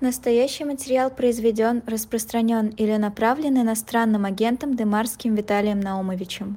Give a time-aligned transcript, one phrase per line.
[0.00, 6.56] Настоящий материал произведен, распространен или направлен иностранным агентом Демарским Виталием Наумовичем.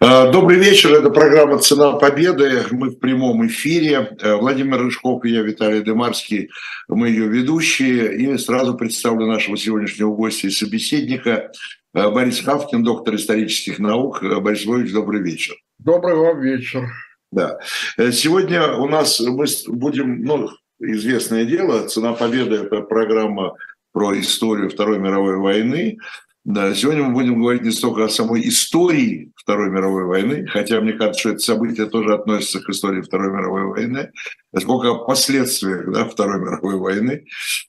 [0.00, 4.16] А, добрый вечер, это программа «Цена победы», мы в прямом эфире.
[4.22, 6.50] А, Владимир Рыжков и я, Виталий Демарский,
[6.88, 8.18] мы ее ведущие.
[8.18, 11.52] И сразу представлю нашего сегодняшнего гостя и собеседника,
[11.94, 14.22] а, Борис Хавкин, доктор исторических наук.
[14.42, 15.54] Борис Львович, добрый вечер.
[15.78, 16.86] Добрый вам вечер.
[17.30, 17.58] Да.
[17.96, 20.50] Э, сегодня у нас мы будем, ну,
[20.82, 23.54] известное дело, «Цена победы»– это программа
[23.92, 25.98] про историю Второй мировой войны.
[26.44, 30.92] Да, сегодня мы будем говорить не столько о самой истории Второй мировой войны, хотя мне
[30.94, 34.10] кажется, что это событие тоже относится к истории Второй мировой войны,
[34.58, 37.26] сколько о последствиях да, Второй мировой войны.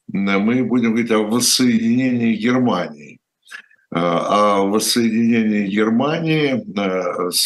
[0.07, 3.19] Мы будем говорить о воссоединении Германии.
[3.95, 6.63] А, о воссоединении Германии,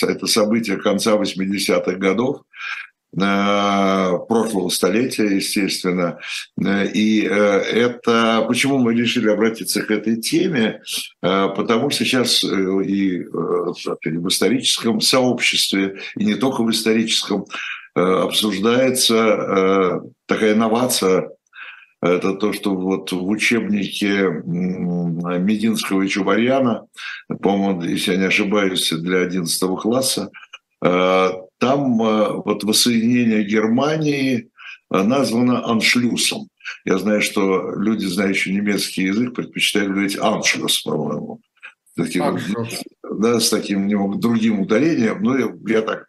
[0.05, 2.43] это событие конца 80-х годов,
[3.15, 6.19] прошлого столетия, естественно.
[6.59, 10.81] И э, это почему мы решили обратиться к этой теме,
[11.21, 17.45] э, потому что сейчас и в историческом сообществе, и не только в историческом,
[17.95, 21.31] обсуждается такая инновация
[21.99, 26.85] это то, что вот в учебнике Мединского и Чубарьяна,
[27.41, 30.29] по-моему, если я не ошибаюсь, для 11 класса,
[31.59, 34.49] там э, вот воссоединение Германии
[34.91, 36.49] э, названо аншлюсом.
[36.85, 41.41] Я знаю, что люди, знающие немецкий язык, предпочитают говорить аншлюс, по-моему.
[41.95, 42.37] Таким,
[43.19, 45.23] да, с таким немного другим ударением.
[45.23, 46.05] Но я, я так,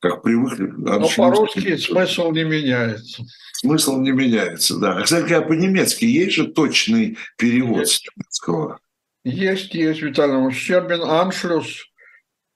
[0.00, 0.58] как привык.
[0.58, 3.24] Но по-русски смысл не меняется.
[3.52, 4.98] Смысл не меняется, да.
[4.98, 8.04] А, кстати, а по-немецки есть же точный перевод есть.
[8.04, 8.80] с немецкого?
[9.24, 11.02] Есть, есть, Виталий Щербин.
[11.02, 11.90] Аншлюс,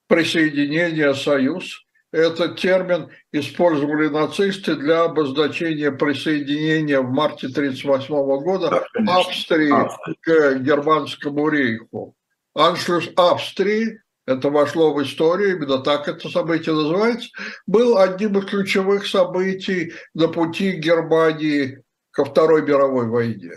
[0.07, 9.73] присоединение, союз– этот термин использовали нацисты для обозначения присоединения в марте 1938 года Австрии
[10.21, 12.17] к германскому рейху.
[12.55, 17.29] Аншлюс Австрии, это вошло в историю, именно так это событие называется,
[17.67, 23.55] был одним из ключевых событий на пути Германии ко Второй мировой войне.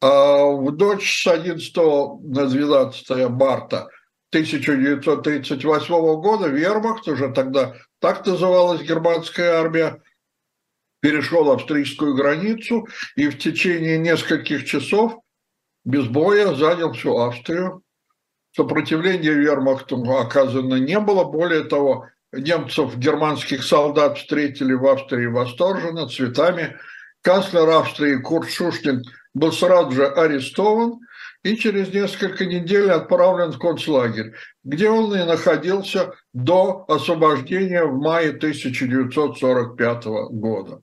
[0.00, 3.88] А в ночь с 11 на 12 марта–
[4.30, 10.00] 1938 года вермахт, уже тогда так называлась германская армия,
[11.00, 12.86] перешел австрийскую границу
[13.16, 15.18] и в течение нескольких часов
[15.84, 17.82] без боя занял всю Австрию.
[18.54, 21.24] Сопротивления вермахту оказано не было.
[21.24, 26.76] Более того, немцев, германских солдат встретили в Австрии восторженно, цветами.
[27.22, 29.02] Канцлер Австрии Курт Шуштин
[29.34, 31.00] был сразу же арестован–
[31.42, 34.34] и через несколько недель отправлен в концлагерь,
[34.64, 40.80] где он и находился до освобождения в мае 1945 года.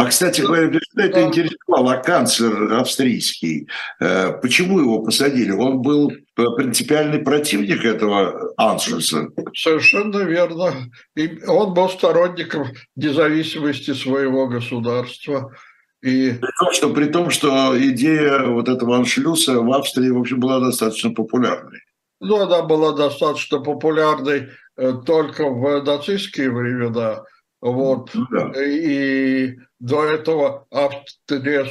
[0.00, 3.68] А, кстати говоря, что это интересовало канцлер австрийский?
[4.00, 5.50] Э, почему его посадили?
[5.50, 9.28] Он был принципиальный противник этого Аншлюса?
[9.54, 10.72] Совершенно верно.
[11.16, 15.54] И он был сторонником независимости своего государства.
[16.02, 16.32] И...
[16.32, 20.60] При, том, что, при том, что идея вот этого аншлюса в Австрии, в общем, была
[20.60, 21.80] достаточно популярной.
[22.20, 27.24] Ну, она была достаточно популярной э, только в нацистские времена.
[27.60, 28.10] Вот.
[28.14, 28.52] Ну да.
[28.62, 31.66] И до этого Австрия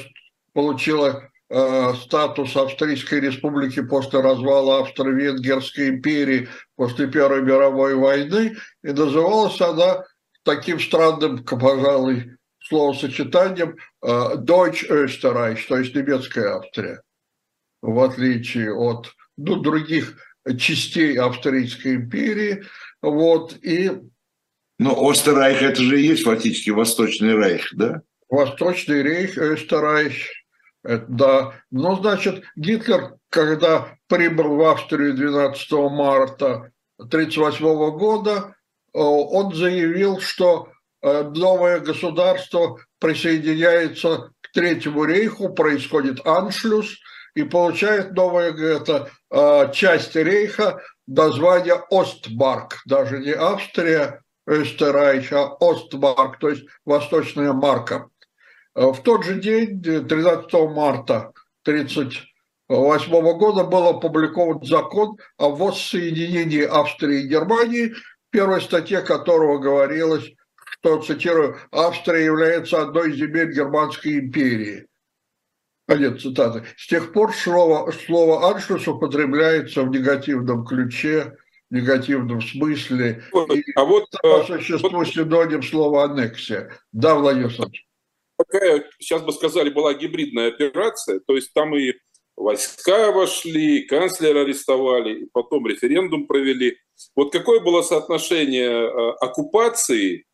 [0.54, 8.56] получила э, статус Австрийской республики после развала Австро-Венгерской империи после Первой мировой войны.
[8.84, 10.04] И называлась она
[10.44, 12.39] таким странным, пожалуй,
[12.70, 17.02] словосочетанием э, Deutsch Österreich, то есть немецкая Австрия,
[17.82, 20.16] в отличие от ну, других
[20.58, 22.64] частей Австрийской империи.
[23.02, 23.92] Вот, и...
[24.78, 28.02] Но Остеррайх– это же и есть фактически Восточный Рейх, да?
[28.30, 30.14] Восточный Рейх, Österreich,
[30.84, 31.54] да.
[31.72, 38.56] Ну, значит, Гитлер, когда прибыл в Австрию 12 марта 1938 года,
[38.94, 40.70] э, он заявил, что
[41.02, 46.98] новое государство присоединяется к Третьему рейху, происходит аншлюс,
[47.36, 56.40] и получает новая это, э, часть рейха название Остбарк, даже не Австрия, Österreich, а Остбарк,
[56.40, 58.10] то есть Восточная Марка.
[58.76, 61.32] Э, в тот же день, 13 марта
[61.64, 70.32] 1938 года, был опубликован закон о воссоединении Австрии и Германии, в первой статье которого говорилось
[70.72, 74.86] что, цитирую, Австрия является одной из земель Германской империи.
[75.88, 76.66] Конец цитаты.
[76.78, 81.36] С тех пор слово, слово «аншлюс» употребляется в негативном ключе,
[81.70, 83.24] в негативном смысле.
[83.54, 85.08] И а вот, по э, существу вот...
[85.08, 86.72] синоним слова «аннексия».
[86.92, 87.88] Да, Владимир Александрович.
[88.38, 91.94] такая, сейчас бы сказали, была гибридная операция, то есть там и
[92.36, 96.78] войска вошли, канцлера арестовали, и потом референдум провели.
[97.16, 100.26] Вот какое было соотношение э, оккупации,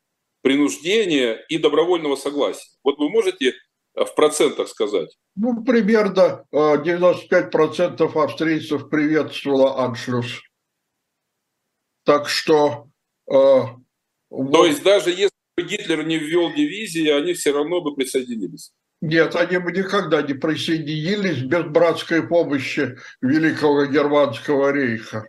[0.45, 2.69] принуждения и добровольного согласия?
[2.83, 3.55] Вот вы можете
[3.95, 5.17] в процентах сказать?
[5.35, 10.43] Ну, примерно 95% австрийцев приветствовало аншлюс.
[12.03, 12.89] Так что...
[13.27, 13.79] То
[14.29, 14.67] вот...
[14.67, 18.71] есть даже если Гитлер не ввел дивизии, они все равно бы присоединились.
[19.01, 25.27] Нет, они бы никогда не присоединились без братской помощи Великого Германского рейха.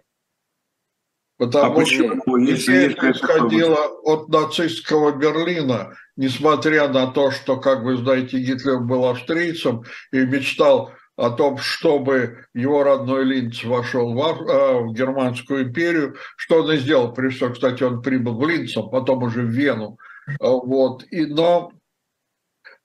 [1.39, 2.23] Потому а почему?
[2.23, 9.05] что Если происходило от нацистского Берлина, несмотря на то, что, как вы знаете, Гитлер был
[9.07, 16.17] австрийцем и мечтал о том, чтобы его родной Линц вошел в, э, в Германскую империю,
[16.37, 17.13] что он и сделал.
[17.13, 19.99] Прежде всего, кстати, он прибыл в Линц, а потом уже в Вену.
[20.41, 21.05] Вот.
[21.11, 21.73] И, но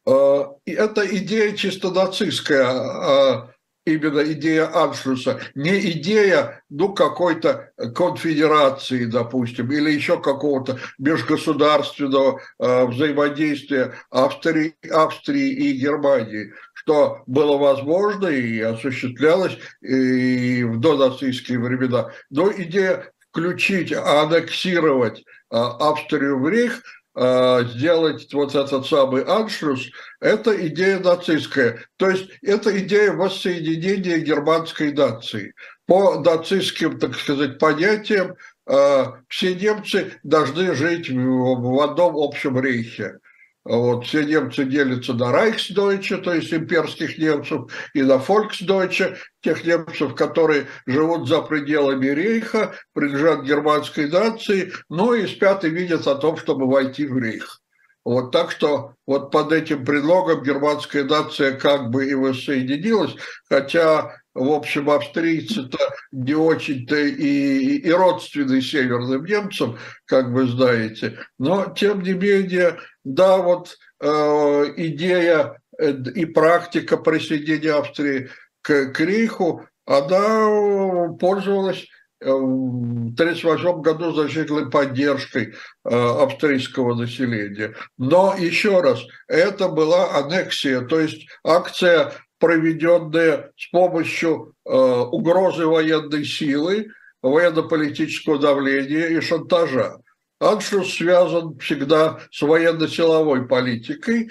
[0.06, 3.47] э, эта идея чисто нацистская, э,
[3.86, 13.95] именно идея Аншлюса, не идея ну, какой-то конфедерации, допустим, или еще какого-то межгосударственного э, взаимодействия
[14.10, 22.12] Австрии, Австрии и Германии, что было возможно и осуществлялось и в донацистские времена.
[22.30, 30.67] Но идея включить, аннексировать э, Австрию в Рейх– Э, сделать вот этот самый аншлюс, это
[30.67, 31.83] идея нацистская.
[31.97, 35.53] То есть это идея воссоединения германской нации.
[35.87, 38.35] По нацистским, так сказать, понятиям,
[38.67, 43.17] э, все немцы должны жить в одном общем рейхе.
[43.63, 50.15] Вот, все немцы делятся на Райхсдойче, то есть имперских немцев, и на Фольксдойче, тех немцев,
[50.15, 56.37] которые живут за пределами рейха, принадлежат германской нации, но и спят и видят о том,
[56.37, 57.61] чтобы войти в рейх.
[58.03, 63.15] Вот так что вот под этим предлогом германская нация как бы и воссоединилась,
[63.47, 65.77] хотя в общем, австрийцы-то
[66.11, 73.38] не очень-то и, и родственны северным немцам, как вы знаете, но тем не менее, да,
[73.38, 78.30] вот э, идея э, и практика присоединения Австрии
[78.62, 81.88] к, к Рейху, она пользовалась
[82.19, 85.53] э, в 1938 году значительной поддержкой
[85.83, 87.74] э, австрийского населения.
[87.98, 96.88] Но еще раз, это была аннексия, то есть акция проведенные с помощью угрозы военной силы,
[97.21, 99.97] военно-политического давления и шантажа.
[100.41, 104.29] Аншлюс связан всегда с военно-силовой политикой,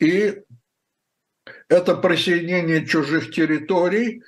[0.00, 0.42] и
[1.68, 4.22] это присоединение чужих территорий,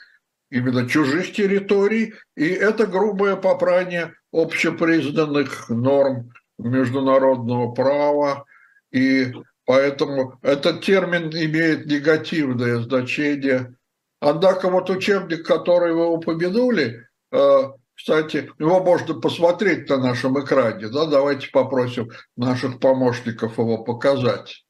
[0.51, 8.45] именно чужих территорий, и это грубое попрание общепризнанных норм международного права
[8.93, 9.33] и
[9.65, 13.75] Поэтому этот термин имеет негативное значение.
[14.21, 17.63] Однако вот учебник, который вы упомянули, э,
[17.95, 20.89] кстати, его можно посмотреть на нашем экране.
[20.89, 21.07] Да?
[21.07, 24.65] Давайте попросим наших помощников его показать.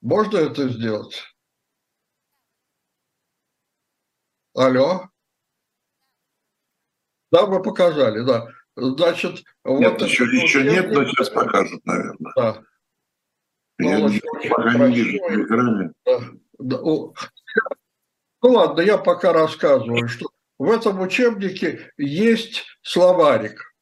[0.00, 1.22] Можно это сделать?
[4.54, 5.08] Алло?
[7.30, 8.48] Да, вы показали, да.
[8.76, 12.32] Значит, нет, вот еще, еще нет, но сейчас покажут, наверное.
[12.36, 12.62] Да.
[13.78, 14.10] Я ну,
[14.48, 15.92] пока не вижу на экране.
[16.58, 20.26] Ну ладно, я пока рассказываю, что
[20.58, 23.74] в этом учебнике есть словарик,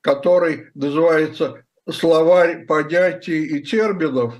[0.00, 4.34] который называется «Словарь понятий и терминов»,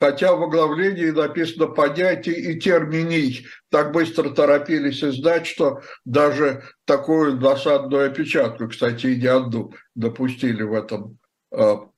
[0.00, 3.46] хотя в оглавлении написано «понятий и терминий».
[3.70, 10.72] Так быстро торопились издать, что даже такую досадную опечатку, кстати, и не одну допустили в
[10.72, 11.18] этом
[11.52, 11.88] а,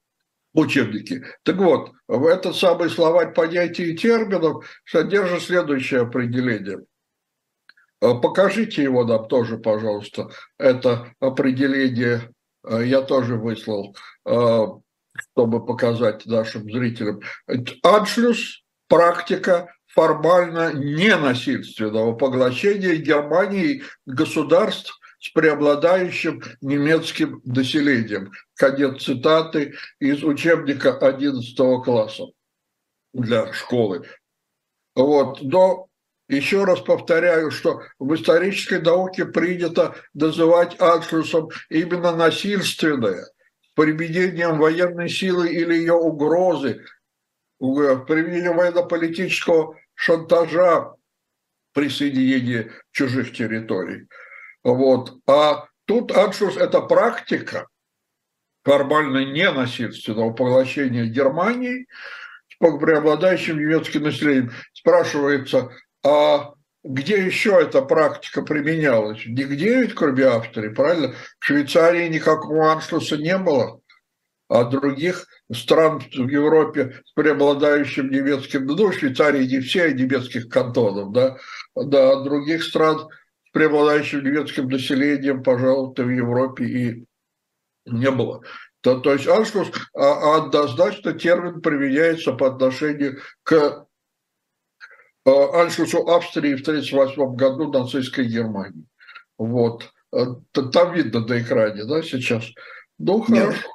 [0.53, 1.25] учебники.
[1.45, 6.81] Так вот, в этот самый словарь понятий и терминов содержит следующее определение.
[8.01, 10.31] Э, покажите его нам тоже, пожалуйста.
[10.59, 12.33] Это определение
[12.65, 14.67] э, я тоже выслал, э,
[15.15, 17.21] чтобы показать нашим зрителям.
[17.83, 28.33] Аншлюс– практика формально ненасильственного поглощения Германии государств с преобладающим немецким населением.
[28.55, 32.25] Конец цитаты из учебника 11 класса
[33.13, 34.07] для школы.
[34.95, 35.43] Вот.
[35.43, 35.90] Но
[36.31, 43.27] еще раз повторяю, что в исторической науке принято называть аншлюсом именно насильственное,
[43.75, 46.85] применением военной силы или ее угрозы,
[47.59, 50.95] применением военно-политического шантажа
[51.75, 54.07] присоединения чужих территорий.
[54.63, 55.19] Вот.
[55.27, 57.67] А тут аншлюс– это практика
[58.63, 61.87] формально ненасильственного поглощения Германии
[62.61, 64.53] преобладающим немецким населением.
[64.73, 65.71] Спрашивается,
[66.05, 69.25] а где еще эта практика применялась?
[69.27, 71.15] Нигде ведь, кроме Австрии, правильно?
[71.39, 73.81] В Швейцарии никакого аншлюса не было,
[74.49, 81.37] а других стран в Европе с преобладающим немецким, ну, Швейцарии не все немецких кантонов, да,
[81.77, 83.09] да, а других стран
[83.47, 87.05] с преобладающим немецким населением, пожалуйста, в Европе и
[87.87, 88.43] не было.
[88.81, 93.87] То, то есть аншлюс а, однозначно термин применяется по отношению к
[95.27, 98.87] а, аншлюсу Австрии в 1938 году нацистской Германии.
[99.39, 99.91] Вот.
[100.13, 100.25] Э,
[100.73, 102.45] там видно на экране, да, сейчас?
[102.99, 103.53] Ну, хорошо.
[103.53, 103.67] Нет.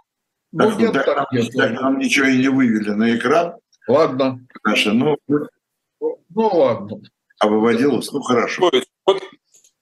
[0.52, 3.56] Ну, так, нет, так, так, нет, так нам ничего и не вывели на экран.
[3.88, 4.40] Ладно.
[4.64, 7.02] Наша, ну, ну ладно.
[7.40, 8.12] А выводилось?
[8.12, 8.72] Ну, хорошо.
[9.06, 9.24] Вот,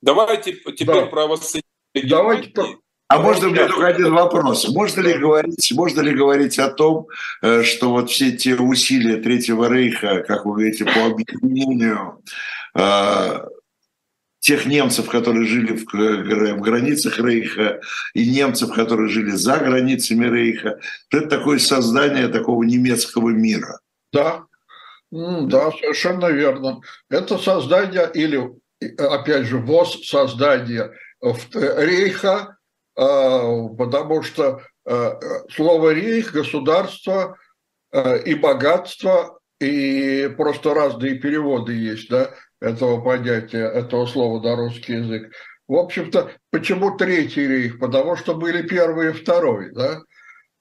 [0.01, 1.05] давайте теперь да.
[1.05, 2.09] про воссоединение.
[2.09, 2.51] Давайте
[3.13, 4.67] а можно мне только один вопрос?
[4.69, 7.07] Можно ли говорить, можно ли говорить о том,
[7.43, 12.23] э, что вот все те усилия Третьего Рейха, как вы говорите, по объединению
[12.75, 13.47] э,
[14.39, 17.81] тех немцев, которые жили в, в границах Рейха,
[18.15, 20.79] и немцев, которые жили за границами Рейха,
[21.11, 23.79] это такое создание такого немецкого мира.
[24.11, 24.45] Да,
[25.11, 26.81] да, совершенно верно.
[27.11, 28.49] Это создание или,
[28.97, 30.91] опять же, воссоздание
[31.21, 32.57] э, Рейха,
[32.95, 35.19] потому что а,
[35.49, 37.37] слово «рейх», «государство»
[37.91, 44.93] а, и «богатство» и просто разные переводы есть, да, этого понятия, этого слова на русский
[44.93, 45.31] язык.
[45.67, 47.79] В общем-то, почему Третий рейх?
[47.79, 50.01] Потому что были первый и второй, да.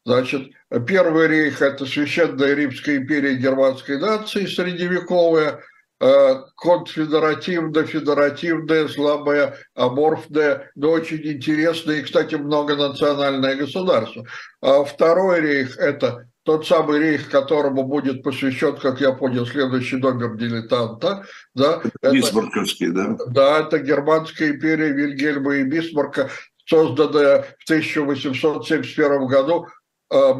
[0.04, 0.52] Значит,
[0.86, 5.60] Первый рейх– это Священная Римская империя германской нации, средневековая–
[6.02, 14.26] Э, конфедеративная, федеративная, слабая, аморфная, но очень интересное и, кстати, многонациональное государство.
[14.60, 20.36] А второй рейх– это тот самый рейх, которому будет посвящен, как я понял, следующий номер
[20.36, 21.24] дилетанта.
[21.54, 23.16] Да, Бисмарковский, да?
[23.28, 26.30] Да, это германская империя Вильгельма и Бисмарка,
[26.66, 29.68] созданная в 1871 году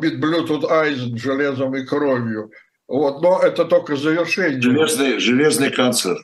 [0.00, 2.50] mit Blut und э, Eisen железом и кровью.
[2.88, 4.60] Вот, но это только завершение.
[4.60, 6.18] Железный, железный канцлер.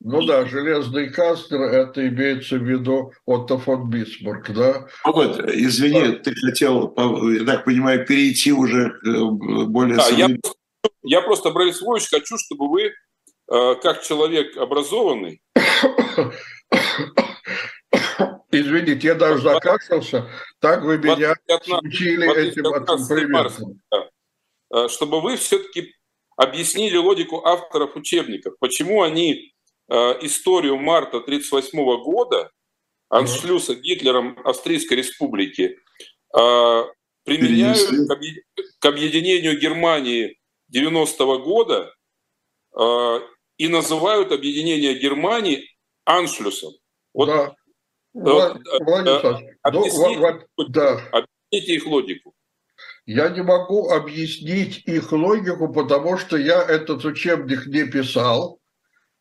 [0.00, 4.86] Ну да, железный канцлер, это имеется в виду Отто фон Бисмарк, да?
[5.04, 6.18] Вот, извини, да.
[6.18, 6.94] ты хотел,
[7.32, 9.24] я так понимаю, перейти уже к э,
[9.66, 9.96] более...
[9.96, 10.28] Да, я,
[11.02, 15.40] я просто, Борис Львович, хочу, чтобы вы, э, как человек образованный...
[18.54, 21.34] Извините, я даже закашлялся, так вы меня
[21.82, 22.64] учили этим
[23.08, 23.80] примером.
[24.88, 25.94] Чтобы вы все-таки
[26.36, 29.52] объяснили логику авторов учебников, почему они
[29.88, 32.50] э, историю марта 1938 года,
[33.08, 35.78] аншлюса Гитлером Австрийской Республики,
[36.34, 36.84] э,
[37.24, 37.78] применяют
[38.78, 40.38] к объединению Германии
[40.74, 41.94] 90-го года
[43.58, 45.68] и называют объединение Германии
[46.04, 46.72] аншлюсом.
[47.12, 47.54] Вот, да.
[48.14, 51.08] Вот, Владимир объясните, ну, да.
[51.12, 52.34] объясните их логику.
[53.06, 58.60] Я не могу объяснить их логику, потому что я этот учебник не писал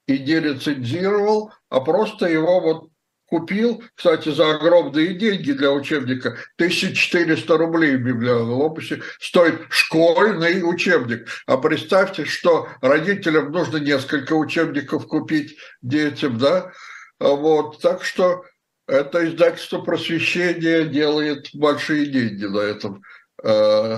[0.08, 2.92] и не рецензировал, а просто его вот
[3.32, 11.28] купил, кстати, за огромные деньги для учебника, 1400 рублей в библиотеке стоит школьный учебник.
[11.48, 16.72] А представьте, что родителям нужно несколько учебников купить детям, да?
[17.20, 18.44] Вот, так что
[18.86, 23.02] это издательство просвещения делает большие деньги на этом.
[23.44, 23.98] Э,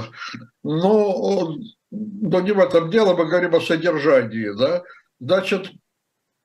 [0.63, 1.55] но,
[1.91, 4.57] но не в этом дело, мы говорим о содержании.
[4.57, 4.83] Да?
[5.19, 5.71] Значит,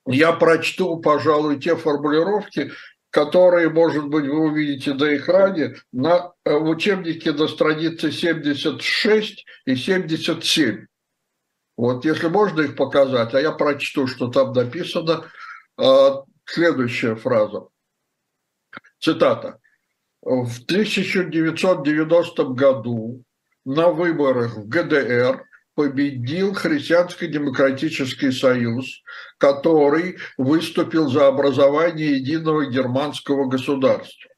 [0.06, 2.72] я прочту, пожалуй, те формулировки,
[3.10, 9.76] которые, может быть, вы увидите на экране на, э, в учебнике на странице 76 и
[9.76, 10.86] 77.
[11.76, 15.24] Вот если можно их показать, а я прочту, что там написано.
[15.78, 16.10] Э,
[16.44, 17.68] следующая фраза.
[18.98, 19.60] Цитата.
[20.22, 23.22] В 1990 году
[23.64, 25.44] на выборах в ГДР
[25.74, 29.02] победил Христианско-демократический союз,
[29.38, 34.28] который выступил за образование единого германского государства.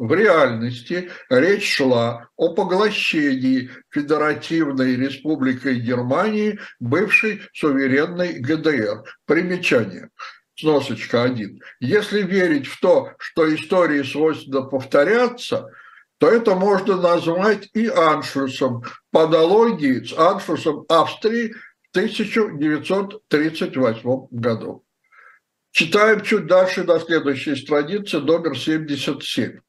[0.00, 9.04] В реальности речь шла о поглощении Федеративной Республикой Германии бывшей суверенной ГДР.
[9.26, 10.08] Примечание
[10.56, 11.62] сносочка один.
[11.80, 15.68] Если верить в то, что истории свойственно повторяться,
[16.18, 21.56] то это можно назвать и аншлюсом, подологии с аншлюсом Австрии в
[21.96, 24.84] 1938 году.
[25.72, 29.60] Читаем чуть дальше на следующей странице, номер 77.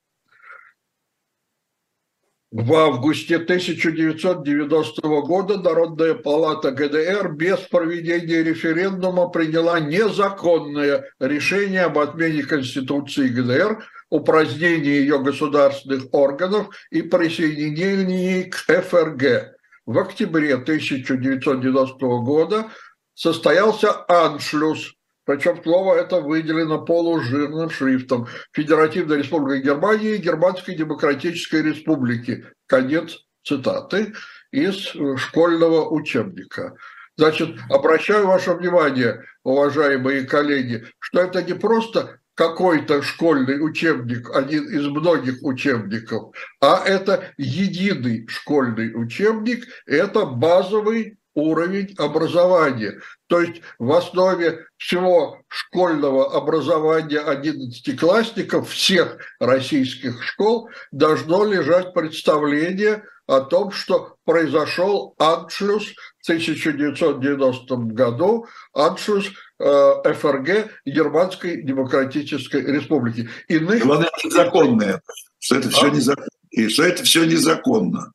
[2.52, 12.44] В августе 1990 года Народная палата ГДР без проведения референдума приняла незаконное решение об отмене
[12.44, 19.56] Конституции ГДР, упразднении ее государственных органов и присоединении к ФРГ.
[19.86, 22.70] В октябре 1990 года
[23.14, 24.94] состоялся аншлюс
[25.26, 28.28] причем слово это выделено полужирным шрифтом.
[28.54, 32.46] Федеративная республика Германии и Германской демократической республики.
[32.68, 34.14] Конец цитаты
[34.52, 36.76] из школьного учебника.
[37.18, 44.88] Значит, обращаю ваше внимание, уважаемые коллеги, что это не просто какой-то школьный учебник, один из
[44.88, 53.00] многих учебников, а это единый школьный учебник, это базовый уровень образования.
[53.28, 63.40] То есть в основе всего школьного образования одиннадцатиклассников всех российских школ должно лежать представление о
[63.40, 69.28] том, что произошел аншлюс в 1990 году, аншлюс
[69.60, 73.30] э, ФРГ Германской Демократической Республики.
[73.48, 73.86] Иных...
[73.86, 75.02] Главное, незаконное,
[75.40, 75.90] что это все а?
[75.90, 76.28] незаконно.
[76.50, 78.12] И что это все незаконно.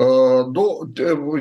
[0.00, 0.88] Э, ну,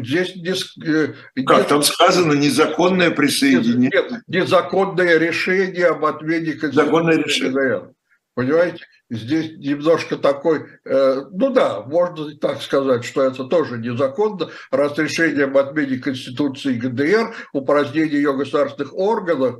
[0.04, 0.54] здесь не,
[0.86, 1.13] э,
[1.46, 3.89] как там сказано незаконное присоединение.
[3.89, 7.94] Нет, незаконное решение об отмене Законное решение.
[8.34, 14.98] Понимаете, здесь немножко такой, э, ну да, можно так сказать, что это тоже незаконно, раз
[14.98, 19.60] решение об отмене Конституции ГДР, упразднение ее государственных органов,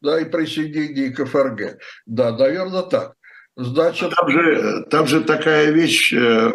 [0.00, 1.78] да, и присоединение к ФРГ.
[2.06, 3.14] Да, наверное, так.
[3.56, 4.14] Значит...
[4.14, 6.52] Там же, там же такая вещь, э,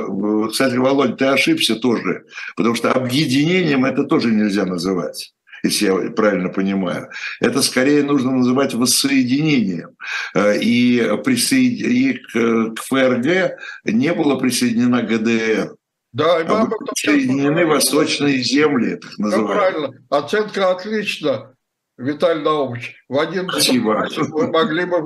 [0.50, 2.26] кстати, Володь, ты ошибся тоже,
[2.56, 5.36] потому что объединением это тоже нельзя называть
[5.66, 7.10] если я правильно понимаю.
[7.42, 9.98] Это скорее нужно называть воссоединением.
[10.34, 11.80] Э, и, присоед...
[11.82, 15.76] и к, ФРГ не было присоединена ГДР.
[16.14, 19.58] Да, и мы а присоединены восточные земли, так называемые.
[19.58, 19.94] правильно.
[20.10, 21.56] Оценка отлично,
[21.98, 23.04] Виталий Наумович.
[23.10, 25.02] В 11 вы могли бы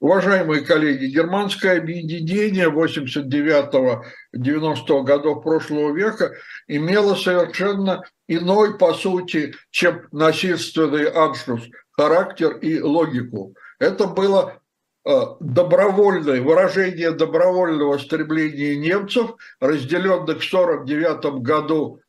[0.00, 6.32] Уважаемые коллеги, германское объединение 89-90 годов прошлого века
[6.66, 13.54] имело совершенно иной, по сути, чем насильственный аншлюс, характер и логику.
[13.78, 14.62] Это было
[15.04, 15.10] э,
[15.40, 22.00] добровольное выражение добровольного стремления немцев, разделенных в 1949 году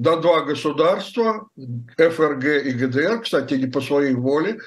[0.00, 1.48] на два государства,
[1.98, 4.58] ФРГ и ГДР, кстати, не по своей воле,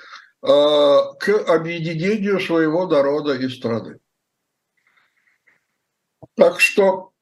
[0.43, 3.97] а, к объединению своего народа и страны.
[6.35, 7.13] Так что,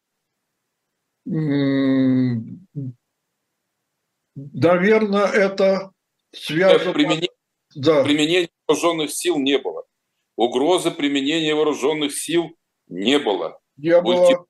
[4.36, 5.93] наверное, это
[6.34, 6.91] связано...
[6.91, 7.30] Применение,
[7.76, 8.04] да.
[8.04, 9.86] применения вооруженных сил не было.
[10.36, 13.58] Угрозы применения вооруженных сил не было.
[13.78, 14.45] Не было.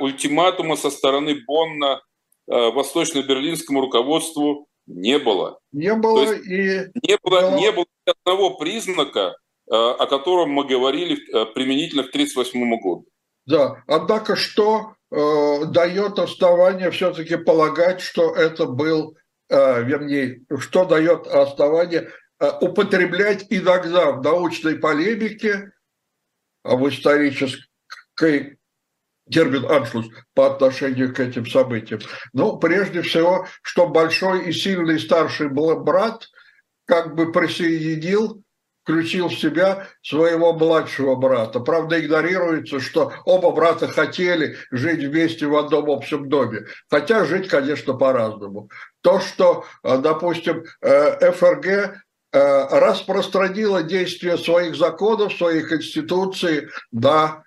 [0.00, 2.02] Ультиматума со стороны Бонна
[2.46, 5.58] восточно-берлинскому руководству не было.
[5.72, 6.90] Не было и...
[7.02, 9.36] Не было, не было одного признака,
[9.68, 13.06] э, о котором мы говорили э, применительно к 1938 году.
[13.46, 19.16] Да, однако что э, дает основание все-таки полагать, что это был,
[19.48, 25.72] э, вернее, что дает основание э, употреблять иногда в научной полемике,
[26.62, 28.58] а в исторической
[29.30, 32.00] термин «аншлюс» по отношению к этим событиям?
[32.32, 36.28] Ну, прежде всего, что большой и сильный старший брат
[36.86, 38.42] как бы присоединил
[38.86, 41.58] включил в себя своего младшего брата.
[41.58, 46.66] Правда, игнорируется, что оба брата хотели жить вместе в одном общем доме.
[46.88, 48.70] Хотя жить, конечно, по-разному.
[49.00, 51.88] То, что, э, допустим, э, ФРГ э,
[52.32, 57.42] распространила действие своих законов, своих конституций на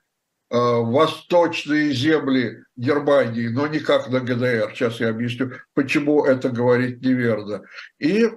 [0.49, 4.71] восточные земли Германии, но никак на ГДР.
[4.73, 7.63] Сейчас я объясню, почему это говорить неверно.
[7.99, 8.29] И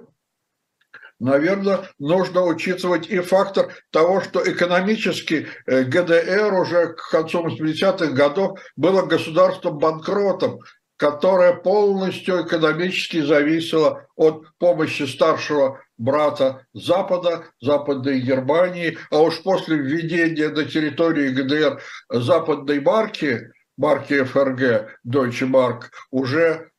[1.19, 8.59] наверное, нужно учитывать и фактор того, что экономически э, ГДР уже к концу 80-х годов
[8.75, 10.59] было государством банкротом,
[10.97, 20.49] которое полностью экономически зависело от помощи старшего брата Запада, Западной Германии, а уж после введения
[20.49, 26.71] на территории ГДР западной марки, марки ФРГ, Deutsche Mark, уже,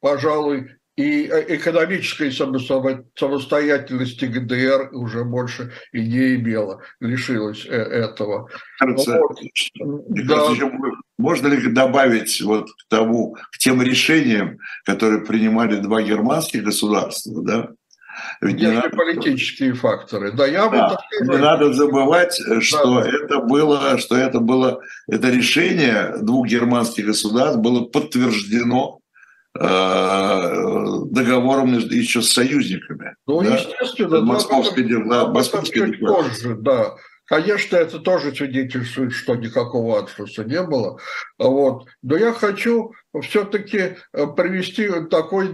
[0.00, 8.50] пожалуй, и э, экономической самостоятельности ГДР уже больше и не имела, лишилась э, этого.
[8.78, 9.38] Кажется, вот.
[10.08, 10.46] да.
[11.16, 17.70] можно ли добавить вот к тому, к тем решениям, которые принимали два германских государства, да?
[18.40, 18.90] Ведь не надо...
[18.90, 20.32] политические факторы.
[20.32, 23.08] Да, я да, не надо забывать, что да.
[23.08, 29.00] это было, что это было, это решение двух германских государств было подтверждено
[29.58, 33.16] Э, договором еще с союзниками.
[33.26, 33.56] Ну, да?
[33.56, 34.20] естественно.
[34.20, 36.94] Московской, да, московской позже, да.
[37.24, 41.00] Конечно, это тоже свидетельствует, что никакого аншлюса не было.
[41.38, 41.86] Вот.
[42.02, 45.48] Но я хочу все-таки э, привести такой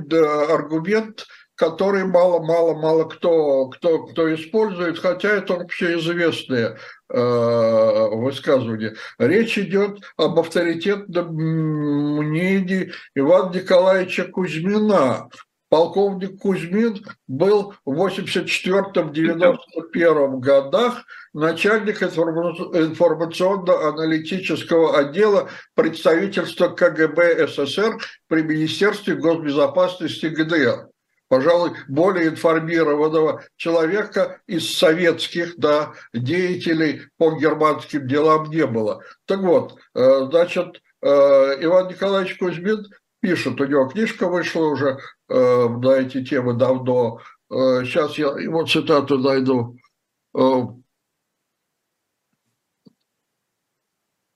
[0.52, 1.26] аргумент,
[1.56, 6.76] который мало-мало-мало кто, кто, кто использует, хотя это вообще известное
[7.08, 8.96] э, высказывание.
[9.18, 15.30] Речь идет об авторитетном мнении Ивана Николаевича Кузьмина.
[15.68, 30.26] Полковник Кузьмин был в 84-91 годах начальник информационно-аналитического отдела представительства КГБ СССР при Министерстве госбезопасности
[30.26, 30.86] ГДР
[31.28, 39.02] пожалуй, более информированного человека из советских да, деятелей по германским делам не было.
[39.26, 42.86] Так вот, э, значит, э, Иван Николаевич Кузьмин
[43.20, 47.20] пишет, у него книжка вышла уже э, на эти темы давно.
[47.48, 49.76] Сейчас я его цитату найду.
[50.32, 50.82] В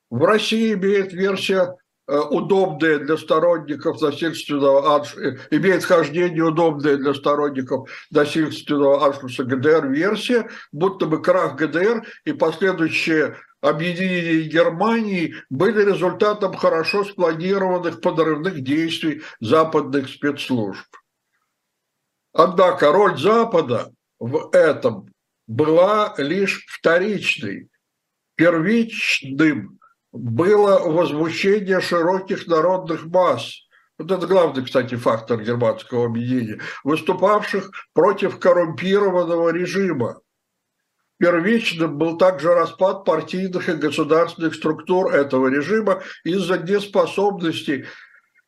[0.09, 1.75] России имеет версия
[2.11, 10.49] Э, удобная для сторонников насильственного э, имеет хождение удобное для сторонников насильственного аншлюса ГДР версия,
[10.73, 20.09] будто бы крах ГДР и последующее объединение Германии были результатом хорошо спланированных подрывных действий западных
[20.09, 20.87] спецслужб.
[22.33, 25.07] Однако роль Запада в этом
[25.47, 27.69] была лишь вторичной.
[28.35, 29.79] Первичным
[30.11, 33.61] было возмущение широких народных масс.
[33.97, 40.19] Вот это главный, кстати, фактор германского объединения, выступавших против коррумпированного режима.
[41.19, 47.85] Первичным был также распад партийных и государственных структур этого режима из-за неспособности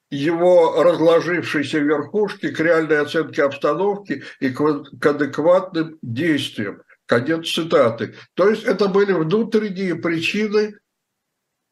[0.09, 6.81] его разложившейся верхушки к реальной оценке обстановки и к адекватным действиям.
[7.05, 8.15] Конец цитаты.
[8.33, 10.75] То есть это были внутренние причины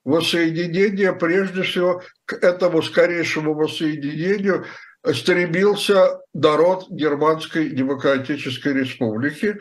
[0.04, 4.66] воссоединения, прежде всего к этому скорейшему воссоединению
[5.14, 9.60] стремился народ Германской Демократической Республики,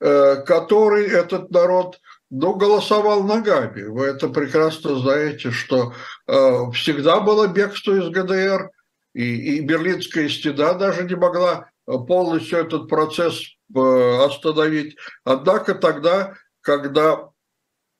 [0.00, 1.98] э, который этот народ
[2.30, 3.82] ну, голосовал ногами.
[3.82, 5.92] Вы это прекрасно знаете, что
[6.26, 8.70] э, всегда было бегство из ГДР,
[9.14, 13.40] и, и Берлинская стена даже не могла полностью этот процесс
[13.74, 14.96] э, остановить.
[15.24, 17.30] Однако тогда, когда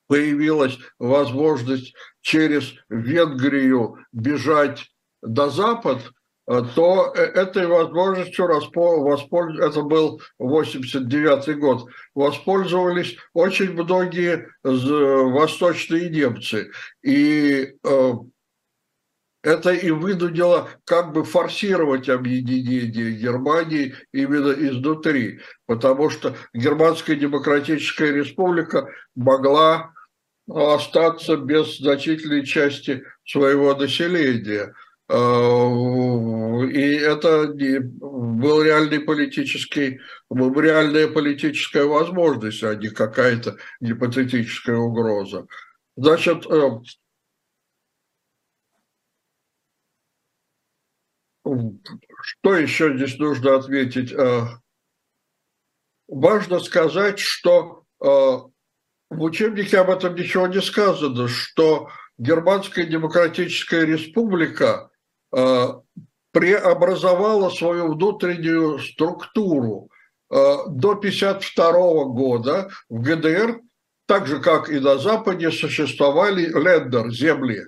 [0.08, 4.90] появилась возможность через Венгрию бежать
[5.22, 6.00] до Запад,
[6.74, 16.70] то э, этой возможностью воспользовались, это был 89 год, воспользовались очень многие восточные немцы.
[17.02, 18.12] И э,
[19.42, 28.88] это и вынудило как бы форсировать объединение Германии именно изнутри, потому что Германская Демократическая Республика
[29.14, 29.92] могла
[30.48, 34.74] остаться без значительной части своего населения.
[35.10, 45.46] А, и это был реальный политический, реальная политическая возможность, а не какая-то гипотетическая угроза.
[45.96, 46.70] Значит, э,
[52.22, 54.12] что еще здесь нужно ответить?
[54.12, 54.42] Э,
[56.06, 58.38] важно сказать, что э,
[59.10, 64.90] в учебнике об этом ничего не сказано, что Германская Демократическая Республика
[66.32, 69.90] преобразовала свою внутреннюю структуру.
[70.30, 73.60] До 1952 года в ГДР,
[74.06, 77.62] так же как и на Западе, существовали лендер, земли,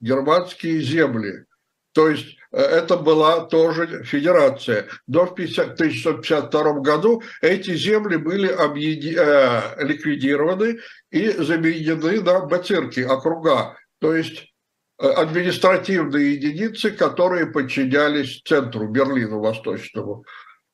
[0.00, 1.44] германские земли.
[1.92, 4.88] То есть э, это была тоже федерация.
[5.06, 9.14] До 1952 году эти земли были объеди...
[9.18, 10.78] э, ликвидированы
[11.10, 14.52] и заменены на бацирки, округа, то есть
[14.98, 20.24] э, административные единицы, которые подчинялись центру Берлину Восточному.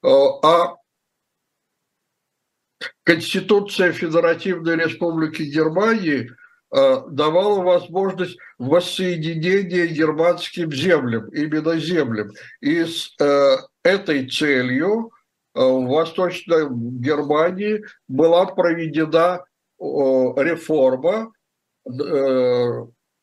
[0.04, 0.08] Э,
[0.44, 0.76] а
[3.02, 6.30] Конституция Федеративной Республики Германии–
[6.76, 12.30] Э, давала возможность воссоединения германским землям, именно землям.
[12.60, 15.12] И с э, этой целью
[15.54, 16.66] э, в Восточной
[16.98, 19.44] Германии была проведена
[19.78, 21.32] реформа,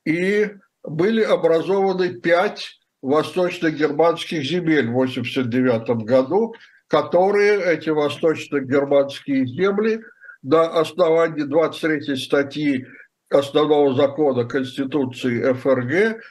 [0.05, 0.51] и
[0.83, 6.53] были образованы пять восточно-германских земель в 1989 году,
[6.87, 10.01] которые, эти восточно-германские земли,
[10.43, 12.85] на основании 23 статьи
[13.31, 16.21] основного закона Конституции ФРГ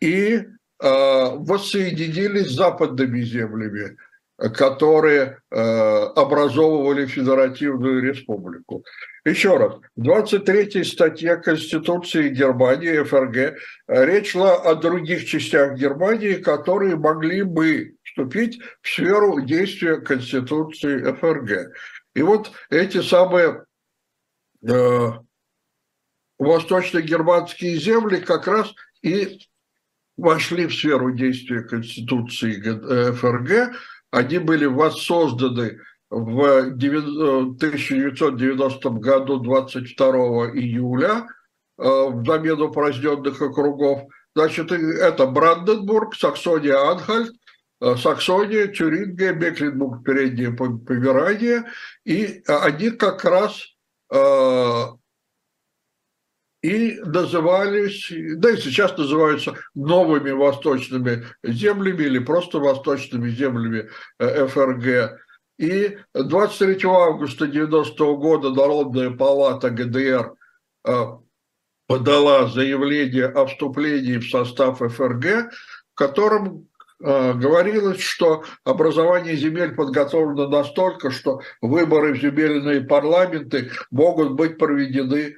[0.00, 0.44] и э,
[0.80, 3.96] воссоединились с западными землями,
[4.54, 8.82] которые э, образовывали Федеративную Республику.
[9.24, 16.96] Еще раз, в 23 статье Конституции Германии, ФРГ, речь шла о других частях Германии, которые
[16.96, 21.72] могли бы вступить в сферу действия Конституции ФРГ.
[22.14, 23.64] И вот эти самые
[24.66, 25.10] э,
[26.40, 29.38] восточно-германские земли как раз и
[30.16, 33.76] вошли в сферу действия Конституции э, ФРГ.
[34.10, 40.06] Они были воссозданы в 1990 году 22
[40.54, 41.28] июля
[41.78, 44.08] э, в замену упраздненных округов.
[44.34, 47.32] Значит, это Бранденбург, Саксония-Анхальт,
[47.82, 51.66] э, Саксония, Тюрингия, Мекленбург, Переднее Померание.
[52.06, 53.76] И они как раз
[56.62, 65.18] и назывались, да и сейчас называются новыми восточными землями или просто восточными землями э, ФРГ.
[65.58, 70.34] И 23 августа 90 года Народная палата ГДР
[70.86, 71.04] э,
[71.86, 76.68] подала заявление о вступлении в состав ФРГ, в котором
[77.02, 85.36] э, говорилось, что образование земель подготовлено настолько, что выборы в земельные парламенты могут быть проведены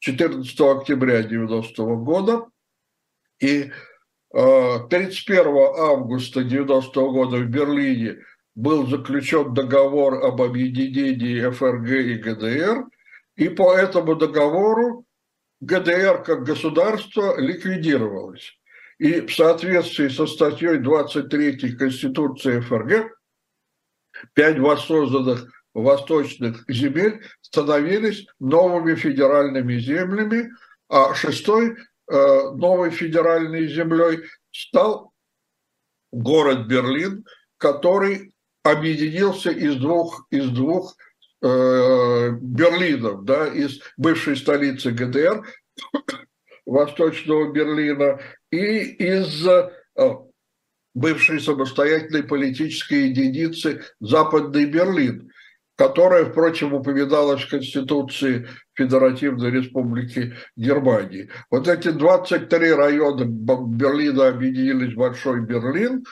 [0.00, 2.46] 14 октября 90 года.
[3.40, 3.70] И
[4.30, 8.18] 31 э, августа 90 года в Берлине
[8.54, 12.84] был заключен договор об объединении ФРГ и ГДР,
[13.36, 15.04] и по этому договору
[15.60, 18.58] ГДР как государство ликвидировалось.
[18.98, 23.16] И в соответствии со статьей 23 Конституции ФРГ
[24.34, 25.48] пять воссозданных
[25.82, 30.50] восточных земель становились новыми федеральными землями,
[30.88, 31.76] а шестой
[32.10, 35.12] э, новой федеральной землей стал
[36.12, 37.24] город Берлин,
[37.58, 40.96] который объединился из двух, из двух
[41.42, 45.46] э, Берлинов, да, из бывшей столицы ГДР,
[46.66, 49.70] Восточного Берлина, и из э,
[50.94, 55.30] бывшей самостоятельной политической единицы Западный Берлин
[55.78, 61.30] которая, впрочем, упоминалась в Конституции Федеративной Республики Германии.
[61.52, 66.04] Вот эти 23 района Берлина объединились в Большой Берлин.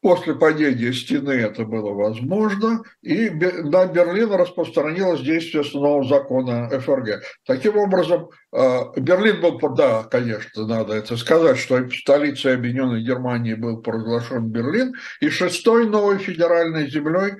[0.00, 7.22] После падения стены это было возможно, и на Берлин распространилось действие основного закона ФРГ.
[7.46, 13.82] Таким образом, а, Берлин был, да, конечно, надо это сказать, что столицей Объединенной Германии был
[13.82, 17.34] провозглашен Берлин, и шестой новой федеральной землей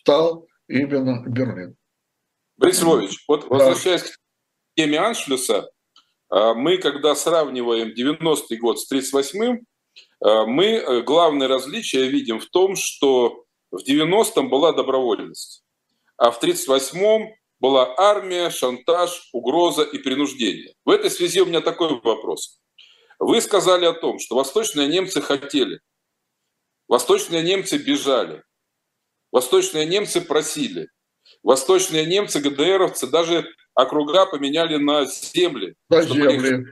[0.00, 1.76] стал именно Берлин.
[2.56, 4.08] Борис Львович, вот возвращаясь да.
[4.08, 4.12] к
[4.76, 5.70] теме Аншлюса,
[6.30, 9.60] а, мы, когда сравниваем 90-й год с 38-м,
[10.20, 15.64] а, мы э, главное различие видим в том, что в 90-м была добровольность,
[16.16, 20.74] а в 38-м была армия, шантаж, угроза и принуждение.
[20.84, 22.60] В этой связи у меня такой вопрос.
[23.18, 25.80] Вы сказали о том, что восточные немцы хотели,
[26.88, 28.42] восточные немцы бежали,
[29.34, 30.90] Восточные немцы просили.
[31.42, 33.44] Восточные немцы, ГДРовцы даже
[33.74, 35.74] округа поменяли на земли.
[35.88, 36.66] На земли.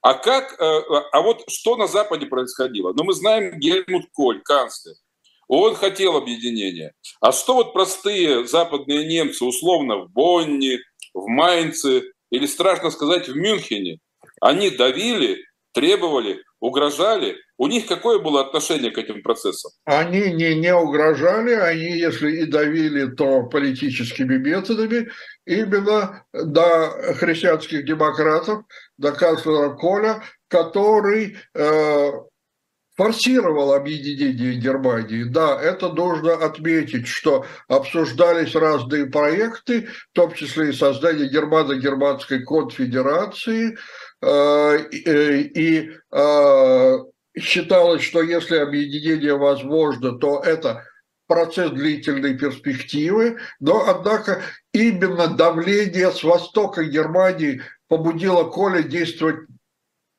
[0.00, 2.94] А как, э, а вот что на Западе происходило?
[2.94, 4.94] Ну, мы знаем Гельмут Коль, канцлер.
[5.46, 6.94] Он хотел объединения.
[7.20, 10.78] А что вот простые западные немцы, условно, в Бонне,
[11.12, 13.98] в Майнце или, страшно сказать, в Мюнхене,
[14.40, 17.36] они давили, требовали, угрожали.
[17.58, 19.70] У них какое было отношение к этим процессам?
[19.84, 25.10] Они не, не угрожали, они, если и давили, то политическими методами,
[25.46, 28.64] именно до христианских демократов,
[28.96, 32.10] до канцлера Коля, который э,
[32.96, 35.24] форсировал объединение Германии.
[35.24, 43.76] Да, это нужно отметить, что обсуждались разные проекты, в том числе и создание Германо-Германской конфедерации,
[44.22, 46.98] и э,
[47.38, 50.84] считалось, что если объединение возможно, то это
[51.26, 59.46] процесс длительной перспективы, но, однако, именно давление с востока Германии побудило Коля действовать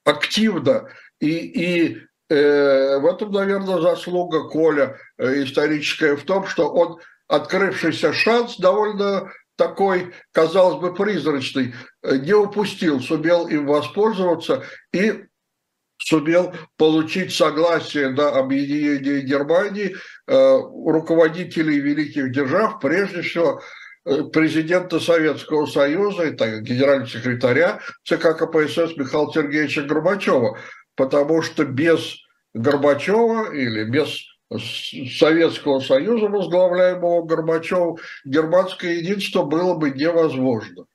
[0.03, 0.89] активно.
[1.19, 8.13] И, и Э, в этом, наверное, заслуга Коля э, историческая в том, что он открывшийся
[8.13, 14.63] шанс довольно такой, казалось бы, призрачный, э, не упустил, сумел им воспользоваться
[14.93, 15.25] и
[15.97, 19.95] сумел получить согласие на объединение Германии
[20.27, 23.61] руководителей великих держав, прежде всего
[24.33, 30.59] президента Советского Союза, генерального секретаря ЦК КПСС Михаила Сергеевича Горбачева.
[30.95, 32.15] Потому что без
[32.53, 40.85] Горбачева или без Советского Союза, возглавляемого Горбачевым, германское единство было бы невозможно.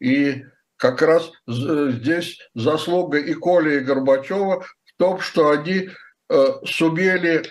[0.00, 0.44] И
[0.76, 5.90] как раз здесь заслуга и Коля, и Горбачева в том, что они
[6.28, 7.44] э, сумели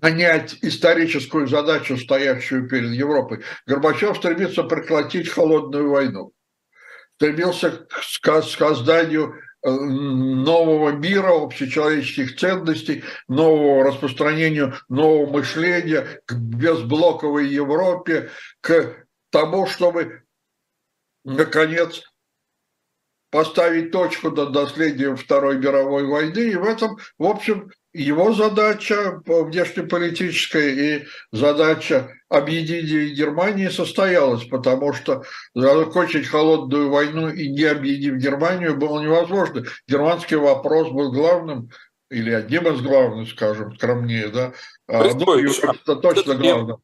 [0.00, 3.42] понять историческую задачу, стоящую перед Европой.
[3.66, 6.32] Горбачев стремится прекратить холодную войну,
[7.16, 7.86] стремился
[8.22, 19.06] к созданию Э, нового мира, общечеловеческих ценностей, нового распространению нового мышления, к безблоковой Европе, к
[19.30, 20.22] тому, чтобы,
[21.24, 22.02] наконец,
[23.30, 26.50] поставить точку над наследием Второй мировой войны.
[26.50, 35.24] И в этом, в общем, его задача внешнеполитическая и задача объединения Германии состоялась, потому что
[35.54, 39.64] закончить холодную войну и не объединив Германию было невозможно.
[39.88, 41.70] Германский вопрос был главным,
[42.10, 44.52] или одним из главных, скажем, скромнее, да?
[44.88, 46.78] А, ну, это точно главным.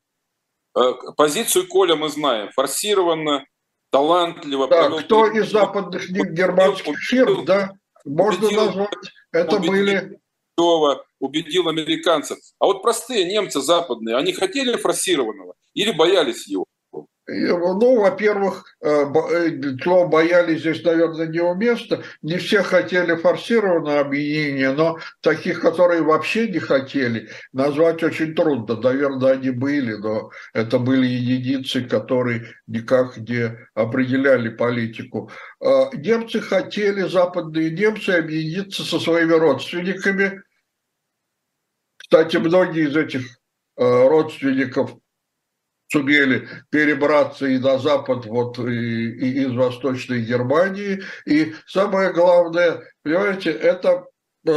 [0.76, 2.50] Э, позицию Коля мы знаем.
[2.52, 3.44] Форсированно,
[3.90, 4.68] талантливо.
[4.68, 7.72] Да, кто из западных германских фирм, да,
[8.04, 8.90] можно назвать,
[9.32, 10.20] это были
[10.56, 12.38] Львова убедил американцев.
[12.58, 16.66] А вот простые немцы западные, они хотели форсированного или боялись его?
[17.28, 22.04] Ну, во-первых, слово э, э, боялись здесь, наверное, неуместно.
[22.22, 28.76] Не все хотели форсированное объединение, но таких, которые вообще не хотели, назвать очень трудно.
[28.80, 35.28] Наверное, они были, но это были единицы, которые никак не определяли политику.
[35.94, 40.42] Немцы хотели, западные немцы, объединиться со своими родственниками,
[42.08, 43.22] кстати, многие из этих
[43.76, 44.96] э, родственников
[45.88, 51.02] сумели перебраться и на запад, вот и, и из Восточной Германии.
[51.24, 54.06] И самое главное, понимаете, это
[54.46, 54.52] э,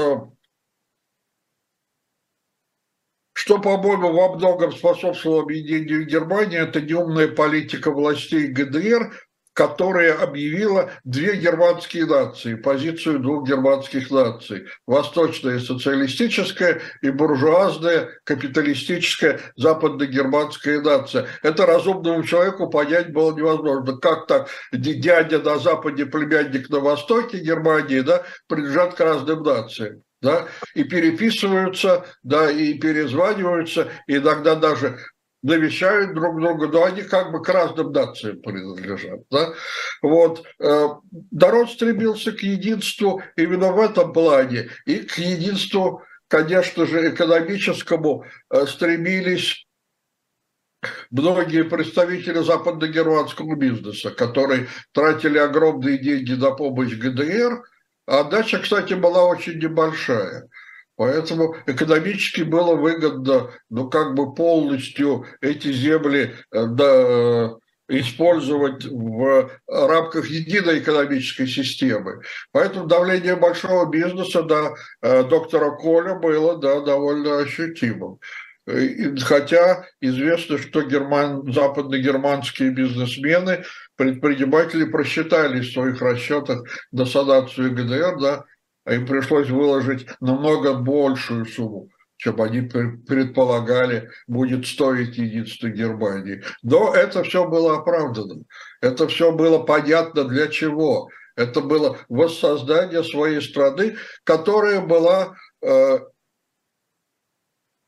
[3.33, 9.11] что, по-моему, во многом способствовало объединению Германии, это неумная политика властей ГДР,
[9.59, 14.67] которая объявила две германские нации, позицию двух германских наций.
[14.87, 21.27] Восточная социалистическая и буржуазная капиталистическая западно-германская нация.
[21.43, 23.97] Это разумному человеку понять было невозможно.
[23.97, 30.47] Как так дядя на Западе, племянник на Востоке Германии да, принадлежат к разным нациям да,
[30.73, 34.99] и переписываются, да, и перезваниваются, иногда даже
[35.41, 39.21] навещают друг друга, но они как бы к разным нациям принадлежат.
[39.31, 39.53] Да?
[40.01, 40.43] Вот.
[40.59, 40.87] Э,
[41.31, 48.65] народ стремился к единству именно в этом плане и к единству, конечно же, экономическому э,
[48.65, 49.65] стремились
[51.11, 57.63] многие представители западно-германского бизнеса, которые тратили огромные деньги на помощь ГДР,
[58.07, 60.47] а отдача, кстати, была очень небольшая.
[60.99, 67.55] Поэтому экономически было выгодно, ну, как бы полностью эти земли э, да,
[67.87, 72.21] использовать в рамках единой экономической системы.
[72.51, 78.19] Поэтому давление большого бизнеса на э, доктора Коля было да, довольно ощутимым.
[79.21, 83.63] Хотя известно, что герман, западногерманские бизнесмены,
[83.95, 88.43] предприниматели просчитали в своих расчетах досадацию ГДР, да,
[88.93, 96.43] им пришлось выложить намного большую сумму, чем они предполагали, будет стоить единство Германии.
[96.63, 98.43] Но это все было оправдано.
[98.81, 101.09] Это все было понятно для чего.
[101.35, 105.99] Это было воссоздание своей страны, которая была э,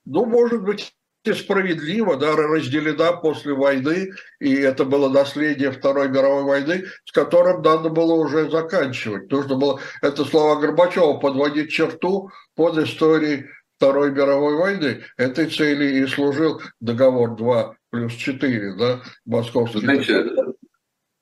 [0.06, 0.94] ну, может быть,
[1.30, 7.90] справедливо, да, разделена после войны, и это было наследие Второй мировой войны, с которым надо
[7.90, 9.32] было уже заканчивать.
[9.32, 13.46] Нужно было, это слова Горбачева, подводить черту под историей
[13.78, 15.04] Второй мировой войны.
[15.18, 19.80] Этой цели и служил договор 2 плюс 4, да, московский.
[19.80, 20.26] Знаете,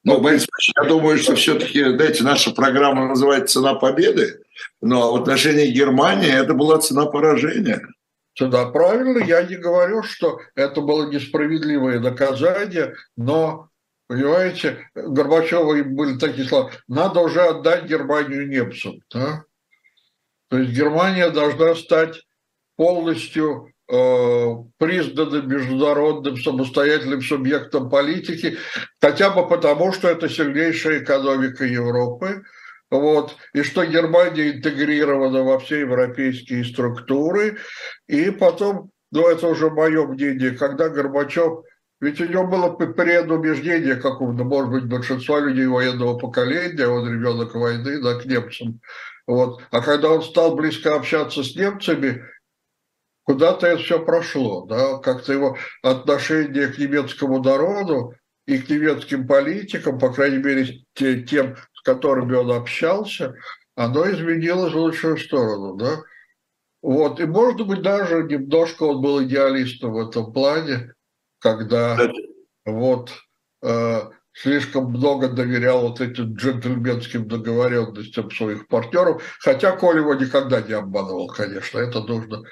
[0.04, 0.48] ну, Борис
[0.82, 4.42] я думаю, что все-таки, знаете, наша программа называется «Цена победы»,
[4.82, 7.82] но в отношении Германии это была цена поражения.
[8.40, 13.70] Да, правильно, я не говорю, что это было несправедливое наказание, но,
[14.08, 19.02] понимаете, Горбачева были такие слова, надо уже отдать Германию немцам.
[19.14, 19.44] Да?
[20.50, 22.22] То есть Германия должна стать
[22.76, 28.58] полностью э, признанным международным самостоятельным субъектом политики,
[29.02, 32.44] хотя бы потому, что это сильнейшая экономика Европы,
[32.92, 37.58] вот, и что Германия интегрирована во все европейские структуры,
[38.08, 41.64] и потом, ну это уже мое мнение, когда Горбачев,
[42.02, 48.02] ведь у него было предубеждение какого-то, может быть, большинства людей военного поколения, он ребенок войны,
[48.02, 48.80] да, к немцам,
[49.28, 52.24] вот, а когда он стал близко общаться с немцами,
[53.24, 58.16] куда-то это все прошло, да, как-то его отношение к немецкому народу
[58.48, 63.36] и к немецким политикам, по крайней мере, тем, с которыми он общался,
[63.76, 66.02] оно изменилось в лучшую сторону, да.
[66.82, 70.94] Вот, и может быть даже немножко он был идеалистом в этом плане,
[71.40, 71.98] когда
[72.66, 73.12] вот
[73.62, 74.02] э,
[74.34, 81.28] слишком много доверял вот этим джентльменским договоренностям своих партнеров, хотя Коля его никогда не обманывал,
[81.28, 82.44] конечно, это нужно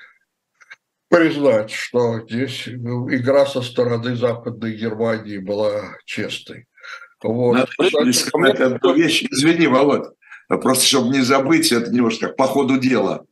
[1.09, 6.67] признать, что здесь ну, игра со стороны Западной Германии была честной.
[7.23, 7.69] Вот.
[7.77, 9.23] Надо сказать одну вещь.
[9.29, 10.09] Извини, Володь,
[10.47, 13.25] просто чтобы не забыть, это немножко как по ходу дела,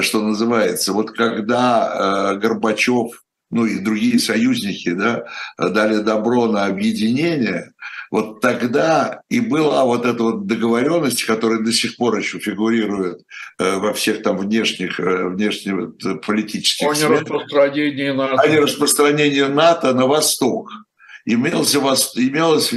[0.00, 0.92] что называется.
[0.92, 5.24] Вот когда э, Горбачев, ну и другие союзники, да,
[5.58, 7.72] дали добро на объединение,
[8.10, 13.22] вот тогда и была вот эта вот договоренность, которая до сих пор еще фигурирует
[13.58, 18.42] э, во всех там внешних, э, внешних политических О нераспространении НАТО.
[18.42, 20.70] О нераспространении НАТО на восток.
[21.24, 21.78] Имелся,
[22.16, 22.72] имелось,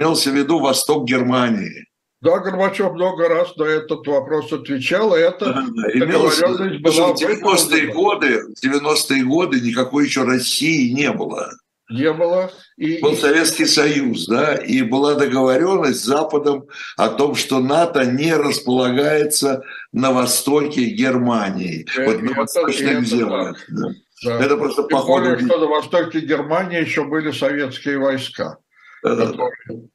[0.00, 1.86] имелся в виду восток Германии.
[2.22, 6.06] Да, Горбачев много раз на этот вопрос отвечал, и это да, да.
[6.06, 7.14] договоренность была...
[7.14, 11.50] В 90-е годы, 90-е годы никакой еще России не было.
[11.88, 12.52] Не было.
[12.76, 18.34] И, Был Советский Союз, да, и была договоренность с Западом о том, что НАТО не
[18.34, 23.56] располагается на востоке Германии, это, вот на восточных землях.
[23.68, 23.88] Да.
[24.22, 24.38] Да.
[24.38, 25.38] Это просто по ходу...
[25.38, 28.58] что на востоке Германии еще были советские войска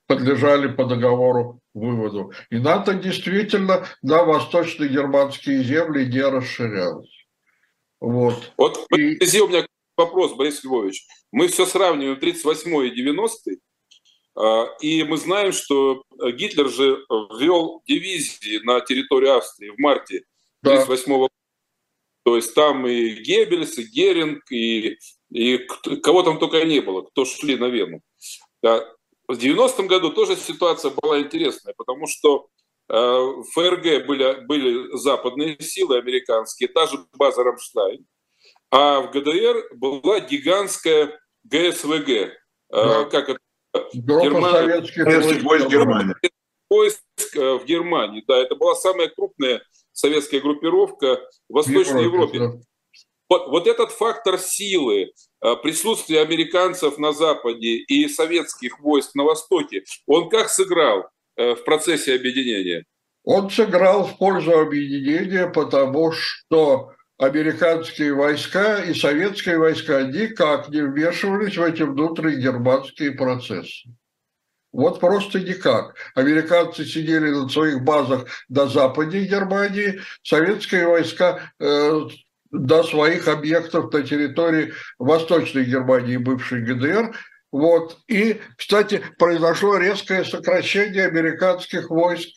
[0.07, 2.31] подлежали по договору выводу.
[2.49, 7.27] И НАТО действительно на восточно-германские земли не расширялось.
[7.99, 8.53] Вот.
[8.57, 9.39] Вот и...
[9.39, 9.65] у меня
[9.97, 11.05] вопрос, Борис Львович.
[11.31, 13.51] Мы все сравниваем 38 и 90
[14.37, 16.03] а, и мы знаем, что
[16.33, 17.05] Гитлер же
[17.39, 20.23] ввел дивизии на территорию Австрии в марте
[20.63, 21.17] 1938 да.
[21.17, 21.33] года.
[22.23, 24.97] То есть там и Геббельс, и Геринг, и,
[25.29, 25.57] и
[26.03, 28.01] кого там только не было, кто шли на Вену.
[28.61, 28.83] Да.
[29.27, 32.47] В 90-м году тоже ситуация была интересная, потому что
[32.89, 38.05] э, в ФРГ были, были западные силы американские, та же база Рамштайн,
[38.71, 42.09] а в ГДР была гигантская ГСВГ.
[42.09, 42.31] Э,
[42.71, 43.05] да.
[43.05, 43.39] Как это?
[43.93, 46.15] Германия, войск Германии.
[46.69, 47.01] Войск
[47.35, 49.61] э, в Германии, да, это была самая крупная
[49.91, 51.19] советская группировка
[51.49, 52.37] в Восточной Европе.
[52.37, 52.63] Европе.
[53.27, 55.11] Вот, этот фактор силы,
[55.41, 61.63] э, присутствие американцев на Западе и советских войск на Востоке, он как сыграл э, в
[61.63, 62.85] процессе объединения?
[63.23, 71.57] Он сыграл в пользу объединения, потому что американские войска и советские войска никак не вмешивались
[71.57, 73.89] в эти внутренние германские процессы.
[74.71, 75.95] Вот просто никак.
[76.15, 82.01] Американцы сидели на своих базах до западе Германии, советские войска э,
[82.51, 87.15] до своих объектов на территории Восточной Германии, бывшей ГДР.
[87.51, 87.97] Вот.
[88.07, 92.29] И, кстати, произошло резкое сокращение американских войск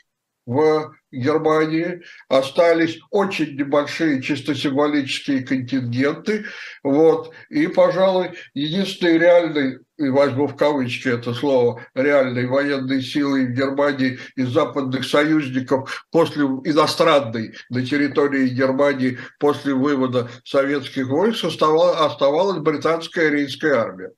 [0.49, 6.47] в Германии, остались очень небольшие чисто символические контингенты,
[6.83, 13.51] вот, и, пожалуй, единственный реальный, и возьму в кавычки это слово, реальной военной силы в
[13.51, 23.29] Германии из западных союзников после иностранной на территории Германии после вывода советских войск оставалась британская
[23.29, 24.13] рейнская армия.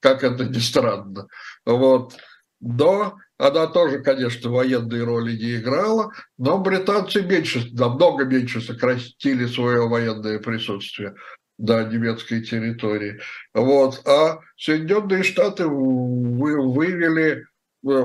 [0.00, 1.28] Как это ни странно.
[1.64, 2.16] Вот.
[2.60, 9.88] Но она тоже, конечно, военной роли не играла, но британцы меньше, намного меньше сократили свое
[9.88, 11.14] военное присутствие
[11.56, 13.20] на немецкой территории.
[13.54, 14.06] Вот.
[14.06, 17.44] А Соединенные Штаты вы, вывели
[17.88, 18.04] э,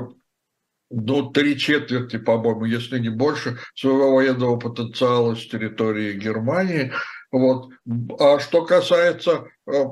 [0.90, 6.92] ну, три четверти, по-моему, если не больше, своего военного потенциала с территории Германии.
[7.30, 7.70] Вот.
[8.18, 9.84] А что касается э,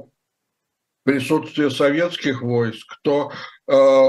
[1.05, 3.33] присутствия советских войск, то
[3.67, 4.09] э,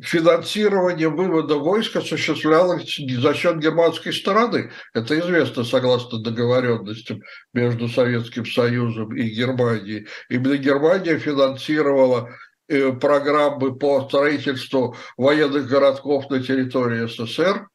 [0.00, 4.70] финансирование вывода войск осуществлялось за счет германской стороны.
[4.92, 7.20] Это известно согласно договоренностям
[7.54, 10.06] между Советским Союзом и Германией.
[10.28, 12.30] Именно Германия финансировала
[12.68, 17.66] э, программы по строительству военных городков на территории СССР,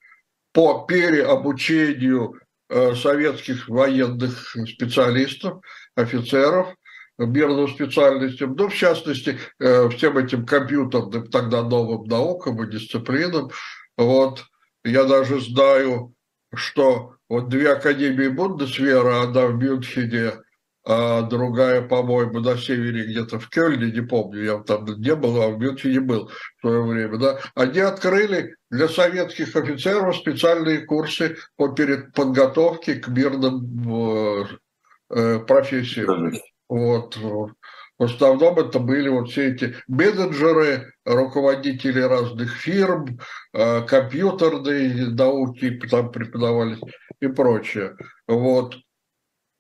[0.54, 5.62] по переобучению э, советских военных специалистов,
[5.96, 6.76] офицеров,
[7.18, 13.50] мирным специальностям, ну, в частности, э, всем этим компьютерным тогда новым наукам и дисциплинам.
[13.98, 14.46] Вот.
[14.84, 16.14] Я даже знаю,
[16.54, 20.34] что вот две академии Бундесвера, одна в Мюнхене,
[20.84, 25.50] а другая, по-моему, на севере где-то в Кёльне, не помню, я там не был, а
[25.50, 31.68] в Мюнхене был в свое время, да, они открыли для советских офицеров специальные курсы по
[31.68, 34.48] подготовке к мирным
[35.12, 36.34] э, профессиям.
[36.72, 37.18] Вот.
[37.18, 43.20] В основном это были вот все эти менеджеры, руководители разных фирм,
[43.54, 46.80] э, компьютерные науки там преподавались
[47.20, 47.98] и прочее.
[48.26, 48.78] Вот.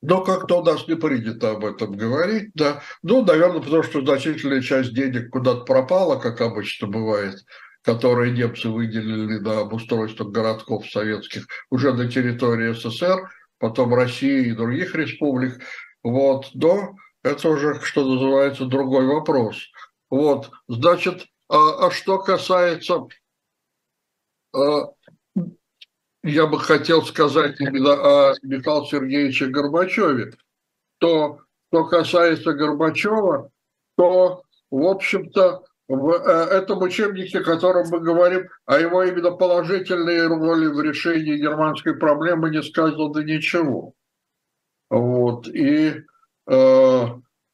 [0.01, 2.82] Но как-то у нас не принято об этом говорить, да.
[3.03, 7.36] Ну, наверное, потому что значительная часть денег куда-то пропала, как обычно бывает,
[7.84, 14.95] которые немцы выделили на обустройство городков советских уже на территории СССР, потом России и других
[14.95, 15.59] республик.
[16.04, 19.58] Вот, но это уже, что называется, другой вопрос.
[20.10, 23.08] Вот, значит, а, а что касается,
[24.54, 24.91] а,
[26.24, 30.34] я бы хотел сказать именно о Михаиле Сергеевиче Горбачеве,
[30.99, 31.39] то,
[31.70, 33.49] что касается Горбачева,
[33.97, 40.26] то, в общем-то, в э, этом учебнике, о котором мы говорим, о его именно положительной
[40.28, 43.93] роли в решении германской проблемы не сказано ничего.
[44.92, 45.48] Вот.
[45.48, 46.04] И
[46.48, 47.08] Э,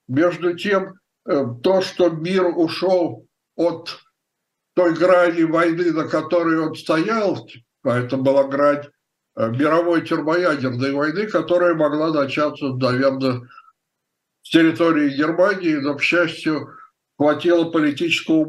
[0.07, 3.99] между тем, э, то, что мир ушел от
[4.73, 7.47] той грани войны, на которой он стоял,
[7.83, 8.85] а это была грань
[9.35, 13.41] э, мировой термоядерной войны, которая могла начаться, наверное,
[14.41, 16.69] с территории Германии, но, к счастью,
[17.17, 18.45] хватило политического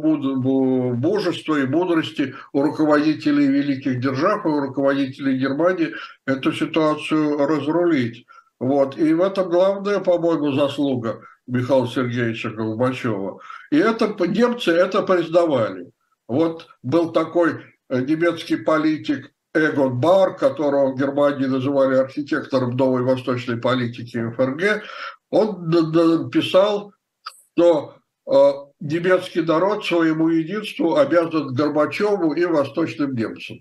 [0.95, 5.95] мужества и мудрости у руководителей великих держав и у руководителей Германии
[6.26, 8.24] эту ситуацию разрулить.
[8.61, 8.96] Вот.
[8.98, 13.40] И в этом главная, по-моему, заслуга Михаила Сергеевича Горбачева.
[13.70, 15.90] И это немцы это признавали.
[16.26, 23.56] Вот был такой э, немецкий политик Эгон Бар, которого в Германии называли архитектором новой восточной
[23.56, 24.82] политики ФРГ,
[25.30, 26.92] он писал,
[27.56, 27.96] что
[28.30, 33.61] э, немецкий народ своему единству обязан Горбачеву и восточным немцам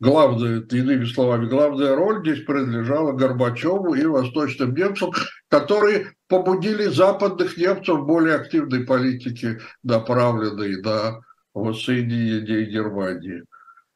[0.00, 5.12] главная, иными словами, главная роль здесь принадлежала Горбачеву и восточным немцам,
[5.48, 11.20] которые побудили западных немцев в более активной политике, направленной на
[11.54, 13.44] воссоединение Германии.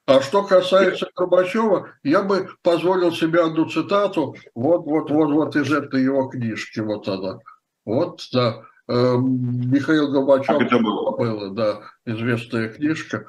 [0.06, 5.70] А что касается Горбачева, я бы позволил себе одну цитату, вот, вот, вот, вот из
[5.70, 7.40] этой его книжки, вот она.
[7.84, 10.62] Вот, да, э, Михаил Горбачев.
[10.62, 11.14] это было?
[11.14, 13.26] было, да, известная книжка.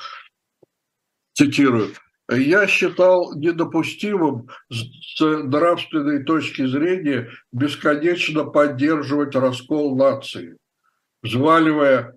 [1.34, 1.90] Цитирую
[2.38, 10.58] я считал недопустимым с нравственной точки зрения бесконечно поддерживать раскол нации,
[11.24, 12.16] взваливая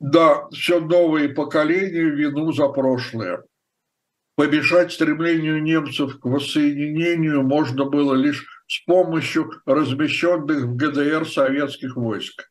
[0.00, 3.44] да, все новые поколения вину за прошлое.
[4.34, 12.49] Помешать стремлению немцев к воссоединению можно было лишь с помощью размещенных в ГДР советских войск.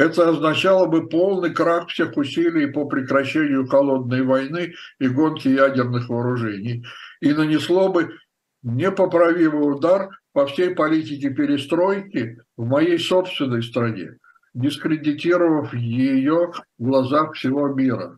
[0.00, 6.86] Это означало бы полный крах всех усилий по прекращению холодной войны и гонки ядерных вооружений
[7.20, 8.16] и нанесло бы
[8.62, 14.16] непоправимый удар по всей политике перестройки в моей собственной стране.
[14.54, 18.16] дискредитировав ее в глазах всего мира.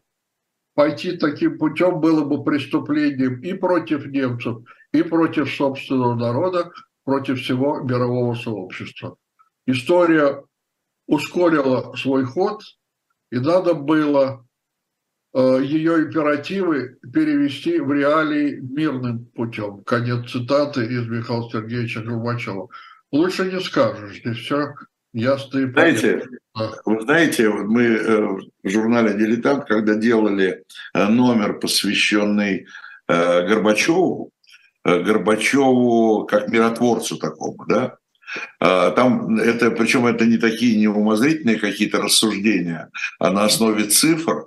[0.76, 4.58] Пойти таким путем было бы преступлением и против немцев,
[4.92, 6.70] и против собственного народа,
[7.04, 9.16] против всего мирового сообщества.
[9.66, 10.44] История
[11.12, 12.62] ускорила свой ход,
[13.30, 14.46] и надо было
[15.34, 19.82] э, ее императивы перевести в реалии мирным путем.
[19.84, 22.68] Конец цитаты из Михаила Сергеевича Горбачева.
[23.10, 24.72] Лучше не скажешь, здесь все
[25.12, 26.00] ясно и понятно.
[26.00, 26.28] Знаете,
[26.86, 28.28] вы знаете, мы э,
[28.62, 32.66] в журнале «Дилетант», когда делали э, номер, посвященный
[33.06, 34.30] Горбачеву,
[34.84, 37.98] Горбачеву как миротворцу такому, да,
[38.58, 44.46] там это, причем это не такие неумозрительные какие-то рассуждения, а на основе цифр.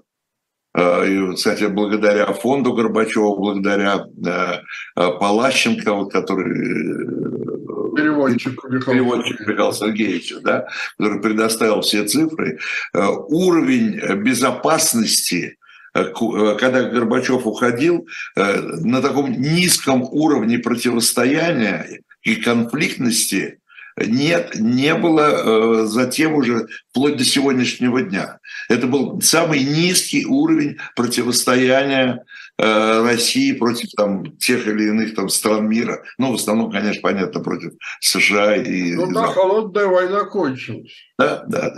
[0.77, 9.71] А, и, кстати, благодаря фонду Горбачева, благодаря а, Палащенко, вот, который э, переводчик, переводчик Михаил
[9.71, 10.67] Сергеевич, да,
[10.97, 12.59] который предоставил все цифры,
[12.93, 15.57] уровень безопасности
[15.93, 18.05] когда Горбачев уходил,
[18.35, 23.59] на таком низком уровне противостояния и конфликтности
[23.97, 28.39] нет, не было э, затем уже вплоть до сегодняшнего дня.
[28.67, 32.25] Это был самый низкий уровень противостояния
[32.57, 36.03] э, России против там, тех или иных там, стран мира.
[36.17, 37.71] Ну, в основном, конечно, понятно, против
[38.01, 38.95] США и...
[38.95, 40.91] Ну да, холодная война кончилась.
[41.17, 41.73] Да, да,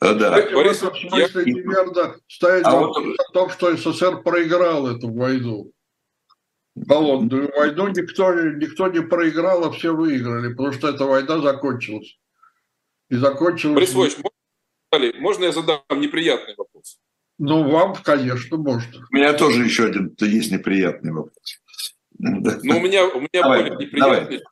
[0.00, 0.14] да.
[0.14, 0.30] да.
[0.52, 1.52] Борис, в этом смысле я...
[1.52, 3.20] неверно ставить а вопрос вот...
[3.20, 5.70] о том, что СССР проиграл эту войну
[6.88, 12.18] холодную войну никто, никто не проиграл, а все выиграли, потому что эта война закончилась.
[13.10, 13.92] И закончилась...
[13.92, 14.24] Борис Ильич,
[14.90, 16.98] можно, можно я задам неприятный вопрос?
[17.38, 19.06] Ну, вам, конечно, можно.
[19.10, 21.60] У меня тоже еще один есть неприятный вопрос.
[22.18, 24.38] Ну, у меня, у меня давай, более неприятный.
[24.38, 24.42] Давай.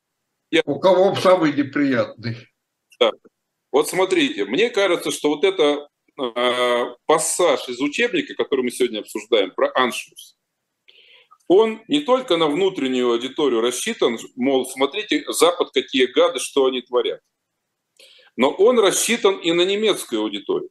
[0.51, 0.63] Я...
[0.65, 2.37] У кого самый неприятный?
[2.99, 3.13] Да.
[3.71, 5.89] Вот смотрите, мне кажется, что вот это
[6.21, 10.37] э, пассаж из учебника, который мы сегодня обсуждаем, про аншлюс,
[11.51, 17.21] он не только на внутреннюю аудиторию рассчитан, мол, смотрите, Запад какие гады, что они творят,
[18.37, 20.71] но он рассчитан и на немецкую аудиторию,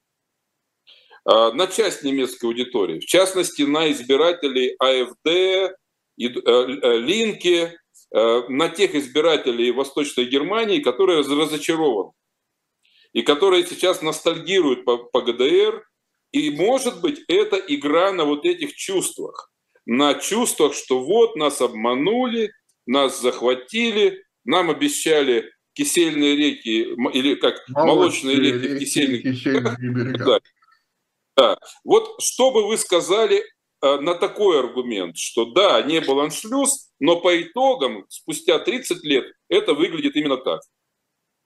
[1.26, 5.74] а, на часть немецкой аудитории, в частности, на избирателей АФД, э,
[6.18, 7.78] э, Линки,
[8.16, 12.14] э, на тех избирателей Восточной Германии, которые разочарованы
[13.12, 15.86] и которые сейчас ностальгируют по, по ГДР.
[16.32, 19.52] И, может быть, это игра на вот этих чувствах
[19.90, 22.54] на чувствах, что вот нас обманули,
[22.86, 30.26] нас захватили, нам обещали кисельные реки, или как молочные, молочные реки, реки кисельных, кисельных берега.
[30.26, 30.40] Да.
[31.36, 31.58] да.
[31.84, 33.44] Вот что бы вы сказали
[33.82, 39.26] э, на такой аргумент, что да, не был аншлюз, но по итогам, спустя 30 лет,
[39.48, 40.62] это выглядит именно так.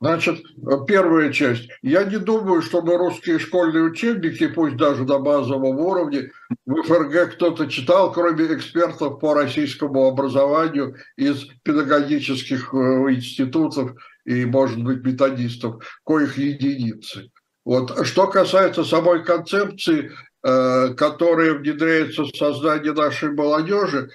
[0.03, 0.43] Значит,
[0.85, 1.69] первая часть.
[1.81, 6.29] Я не думаю, чтобы русские школьные учебники, пусть даже на базовом уровне,
[6.65, 12.77] в ФРГ кто-то читал, кроме экспертов по российскому образованию из педагогических э,
[13.13, 13.93] институтов
[14.25, 17.31] и, может быть, методистов, коих единицы.
[17.63, 18.05] Вот.
[18.05, 20.11] Что касается самой концепции,
[20.43, 24.09] э, которая внедряется в сознание нашей молодежи,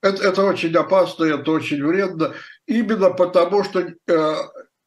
[0.00, 2.34] это, это очень опасно, это очень вредно,
[2.68, 4.34] именно потому что э,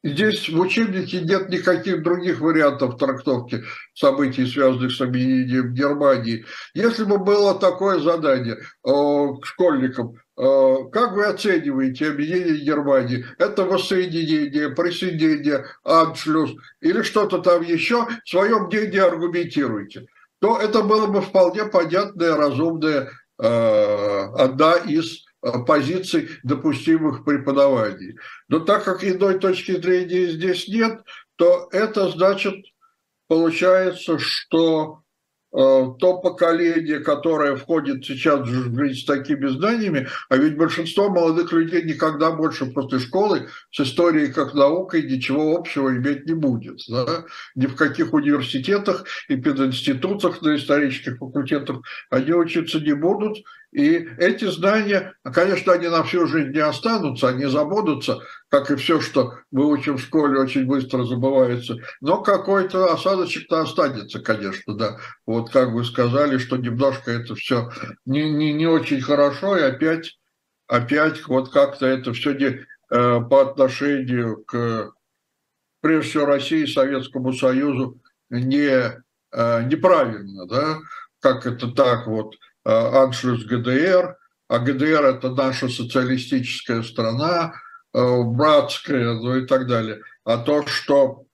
[0.07, 6.45] Здесь в учебнике нет никаких других вариантов трактовки событий, связанных с объединением Германии.
[6.73, 13.25] Если бы было такое задание э, к школьникам, э, как вы оцениваете объединение Германии?
[13.37, 20.05] Это воссоединение, присоединение, аншлюз или что-то там еще, свое мнение аргументируйте.
[20.39, 25.26] То это было бы вполне понятная, разумная э, одна из
[25.65, 28.17] позиций, допустимых преподаваний.
[28.47, 31.01] Но так как иной точки зрения здесь нет,
[31.35, 32.55] то это значит,
[33.27, 35.03] получается, что
[35.53, 41.53] Э, то поколение, которое входит сейчас в жизнь с такими знаниями, а ведь большинство молодых
[41.53, 46.81] людей никогда больше после школы с историей как наукой ничего общего иметь не будет.
[46.89, 47.23] Да?
[47.55, 51.77] Ни в каких университетах и пединститутах, на исторических факультетах
[52.09, 53.37] они учиться не будут.
[53.77, 58.17] И эти знания, конечно, они на всю жизнь не останутся, они забудутся,
[58.49, 61.75] как и все, что мы учим в школе, очень быстро забывается.
[62.01, 64.97] Но какой-то осадочек-то останется, конечно, да.
[65.27, 67.69] Вот как вы сказали, что немножко это все
[68.03, 70.17] не, не, не очень хорошо, и опять,
[70.65, 74.89] опять вот как-то это все не, э, по отношению к,
[75.81, 78.01] прежде всего, России, Советскому Союзу
[78.31, 80.79] не, э, неправильно, да,
[81.19, 82.33] как это так вот,
[82.69, 84.17] аншлюс ГДР,
[84.49, 87.53] а ГДР– это наша социалистическая страна,
[87.97, 90.01] Э, братское, ну и так далее.
[90.23, 91.25] А то, что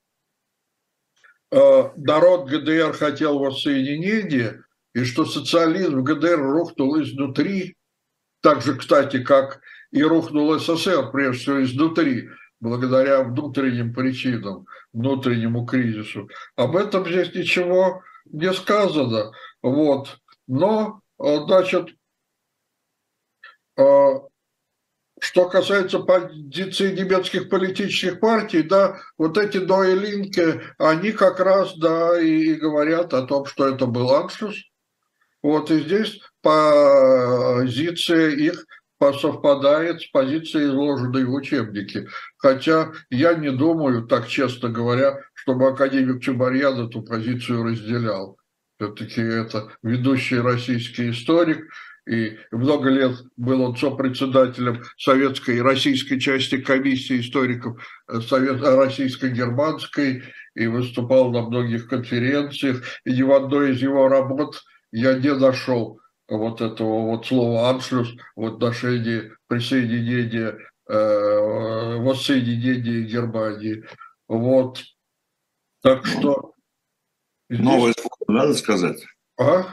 [1.51, 4.63] э, народ ГДР хотел воссоединения,
[4.93, 7.75] и что социализм в ГДР рухнул изнутри,
[8.41, 9.59] так же, кстати, как
[9.91, 12.29] и рухнул СССР, прежде всего, изнутри,
[12.61, 16.29] благодаря внутренним причинам, внутреннему кризису.
[16.55, 19.33] Об этом здесь ничего не сказано.
[19.61, 20.17] Вот.
[20.47, 21.95] Но, э, значит,
[23.77, 24.09] э,
[25.19, 32.55] что касается позиции немецких политических партий, да, вот эти Дойлинки, они как раз, да, и
[32.55, 34.55] говорят о том, что это был аншлюс.
[35.41, 38.65] Вот, и здесь позиция их
[39.11, 42.07] совпадает с позицией, изложенной в учебнике.
[42.37, 48.37] Хотя я не думаю, так честно говоря, чтобы академик Чубарьян эту позицию разделял.
[48.83, 51.71] Все-таки это ведущий российский историк,
[52.05, 58.75] и много лет был он сопредседателем советской и российской части комиссии историков э, Совет, э,
[58.75, 60.23] российско-германской
[60.55, 62.83] и выступал на многих конференциях.
[63.05, 64.61] И ни в одной из его работ
[64.91, 70.57] я не нашел вот этого вот слова «аншлюс» в отношении присоединения,
[70.89, 73.85] э, воссоединения Германии.
[74.27, 74.81] Вот.
[75.81, 76.52] Так что...
[77.59, 79.03] Новое слово надо сказать?
[79.37, 79.65] А?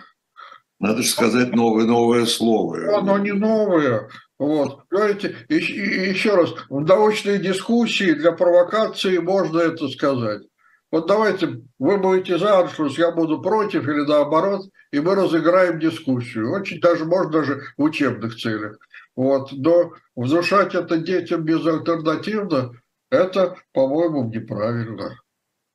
[0.79, 2.99] Надо же сказать новое, новое слово.
[2.99, 4.09] Оно не новое.
[4.39, 4.85] Вот.
[4.89, 10.43] Говорите, еще раз, в научной дискуссии для провокации можно это сказать.
[10.91, 16.53] Вот давайте, вы будете за аншлюс, я буду против или наоборот, и мы разыграем дискуссию.
[16.53, 18.79] Очень даже, можно даже в учебных целях.
[19.15, 19.53] Вот.
[19.53, 22.73] Но внушать это детям безальтернативно,
[23.11, 25.21] это, по-моему, неправильно.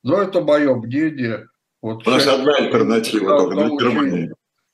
[0.04, 1.48] Но это мое мнение.
[1.86, 4.32] Вот У нас одна альтернатива, только на Германии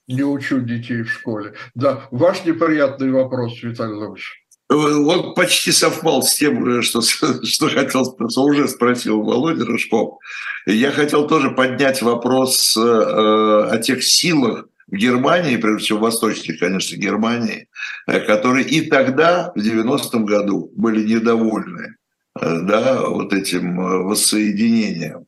[0.07, 1.53] не учу детей в школе.
[1.75, 4.45] Да, ваш неприятный вопрос, Виталий Львович.
[4.69, 7.01] Он почти совпал с тем, что,
[7.43, 10.19] что хотел, что уже спросил Володя Рыжков.
[10.65, 16.57] Я хотел тоже поднять вопрос э, о тех силах в Германии, прежде всего в восточной,
[16.57, 17.67] конечно, Германии,
[18.07, 22.00] э, которые и тогда, в 90-м году, были недовольны э,
[22.39, 25.27] да, вот этим э, воссоединением.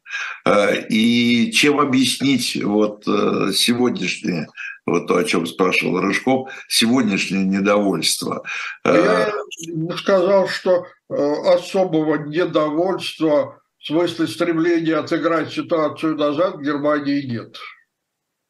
[0.89, 4.47] И чем объяснить вот сегодняшнее
[4.85, 8.43] вот то, о чем спрашивал Рыжков, сегодняшнее недовольство.
[8.83, 9.31] Я
[9.97, 11.15] сказал, что э,
[11.53, 17.57] особого недовольства в смысле стремления отыграть ситуацию назад в Германии нет.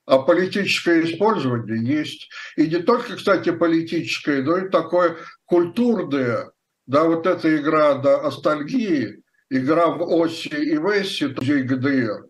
[0.05, 2.29] А политическое использование есть.
[2.57, 6.51] И не только, кстати, политическое, но и такое культурное.
[6.85, 12.27] Да, вот эта игра до да, ностальгии, игра в оси и то есть ГДР.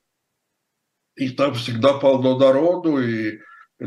[1.15, 3.39] И там всегда полно народу, и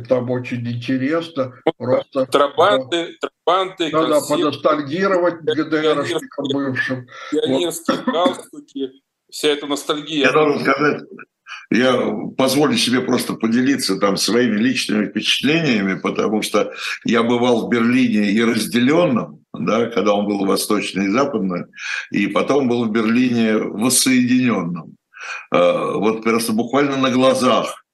[0.09, 1.55] там очень интересно.
[1.77, 7.07] Просто, трабанты, да, трабанты, да, да, поностальгировать ГДРшникам бывшим.
[7.31, 8.15] Пионерские вот.
[8.15, 8.91] галстуки,
[9.31, 10.27] вся эта ностальгия.
[10.27, 11.03] Я должен сказать,
[11.71, 16.73] я позволю себе просто поделиться там своими личными впечатлениями, потому что
[17.05, 21.65] я бывал в Берлине и разделенном, да, когда он был восточный и западный,
[22.11, 24.97] и потом был в Берлине воссоединенном.
[25.53, 27.87] Э, вот просто буквально на глазах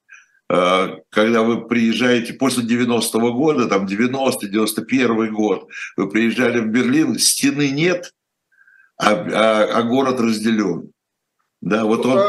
[0.53, 7.71] Э, когда вы приезжаете после 90-го года, там 90-91 год, вы приезжали в Берлин, стены
[7.71, 8.13] нет,
[8.99, 10.93] а, а, а город разделен.
[11.63, 12.21] Да, вот он,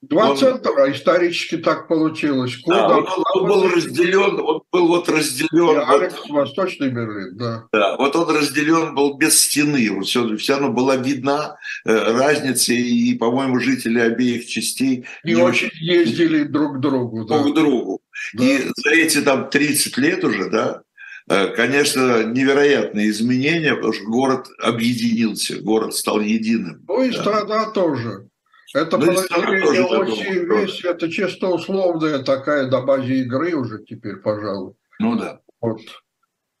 [0.00, 2.56] Два он, центра исторически так получилось.
[2.62, 2.88] Куда?
[2.88, 5.82] Да, он, он был разделен, он был вот разделен.
[5.88, 7.64] Алекс, вот, Восточный Берлин, да.
[7.72, 9.90] Да, вот он разделен был без стены.
[9.90, 15.42] Вот все, все равно была видна э, разница, и, по-моему, жители обеих частей не, не
[15.42, 17.24] очень ездили друг к другу.
[17.24, 17.50] Друг да.
[17.50, 18.00] к другу.
[18.34, 18.44] Да.
[18.44, 20.82] И за эти там 30 лет уже, да,
[21.28, 26.84] э, конечно, невероятные изменения, потому что город объединился, город стал единым.
[26.86, 27.20] Ну и да.
[27.20, 28.27] страна тоже.
[28.74, 34.74] Это ну, оси весь, это чисто условная такая на базе игры уже теперь, пожалуй.
[34.98, 35.40] Ну да.
[35.60, 35.80] Вот.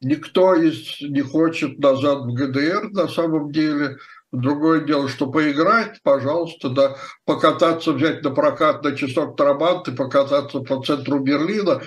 [0.00, 3.98] Никто из не хочет назад в ГДР на самом деле.
[4.30, 10.60] Другое дело, что поиграть, пожалуйста, да, покататься, взять на прокат на часок Трабант и покататься
[10.60, 11.80] по центру Берлина,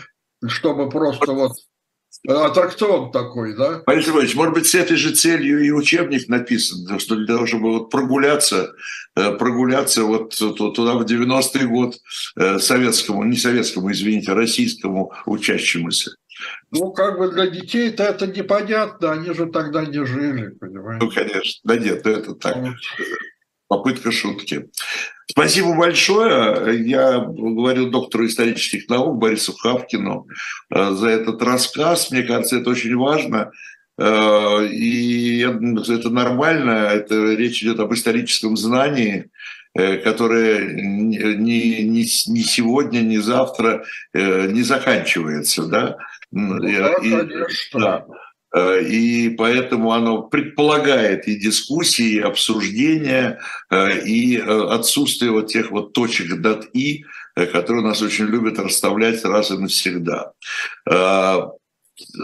[0.48, 1.52] чтобы просто вот
[2.28, 3.84] аттракцион такой, да?
[3.86, 7.72] Борис Иванович, может быть, с этой же целью и учебник написан, что для того, чтобы
[7.72, 8.74] вот прогуляться,
[9.16, 11.96] э, прогуляться вот туда в 90-й год
[12.38, 16.12] э, советскому, не советскому, извините, российскому учащемуся.
[16.72, 21.06] Ну, как бы для детей-то это непонятно, они же тогда не жили, понимаете?
[21.06, 22.58] Ну, конечно, да нет, это так.
[22.58, 22.76] Вот
[23.72, 24.70] попытка шутки.
[25.28, 26.78] Спасибо большое.
[26.86, 30.28] Я говорю доктору исторических наук Борису Хавкину
[30.76, 32.12] э, за этот рассказ.
[32.12, 33.52] Мне кажется, это очень важно.
[33.98, 36.72] Э, и это нормально.
[36.72, 39.30] Это речь идет об историческом знании.
[40.04, 45.96] которая ни, ни, ни сегодня, ни завтра не заканчивается, да?
[46.30, 47.10] Ну, да, и,
[47.74, 48.06] да.
[48.56, 53.40] И поэтому оно предполагает и дискуссии, и обсуждения,
[54.06, 59.58] и отсутствие вот тех вот точек дат «и», которые нас очень любят расставлять раз и
[59.58, 60.34] навсегда.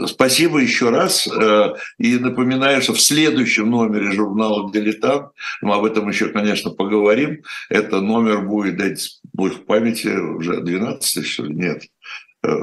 [0.05, 1.27] Спасибо еще раз.
[1.27, 7.43] Э, и напоминаю, что в следующем номере журнала «Дилетант», мы об этом еще, конечно, поговорим,
[7.69, 11.53] это номер будет, дать будет в памяти, уже 12 что ли?
[11.53, 11.83] Нет.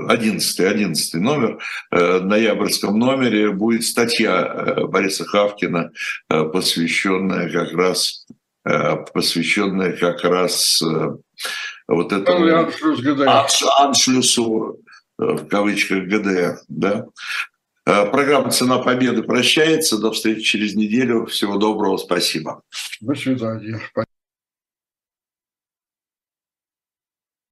[0.08, 1.58] 11 э, 11 номер,
[1.90, 5.90] э, ноябрьском номере будет статья Бориса Хавкина,
[6.28, 8.26] посвященная как раз
[9.12, 10.82] посвященная как раз
[11.86, 12.70] вот этому
[13.78, 14.78] аншлюсу
[15.18, 16.60] в кавычках ГДР.
[16.68, 17.04] Да?
[17.86, 19.98] Э, программа «Цена победы» прощается.
[19.98, 21.26] До встречи через неделю.
[21.26, 21.98] Всего доброго.
[21.98, 22.62] Спасибо.
[23.00, 23.80] До свидания.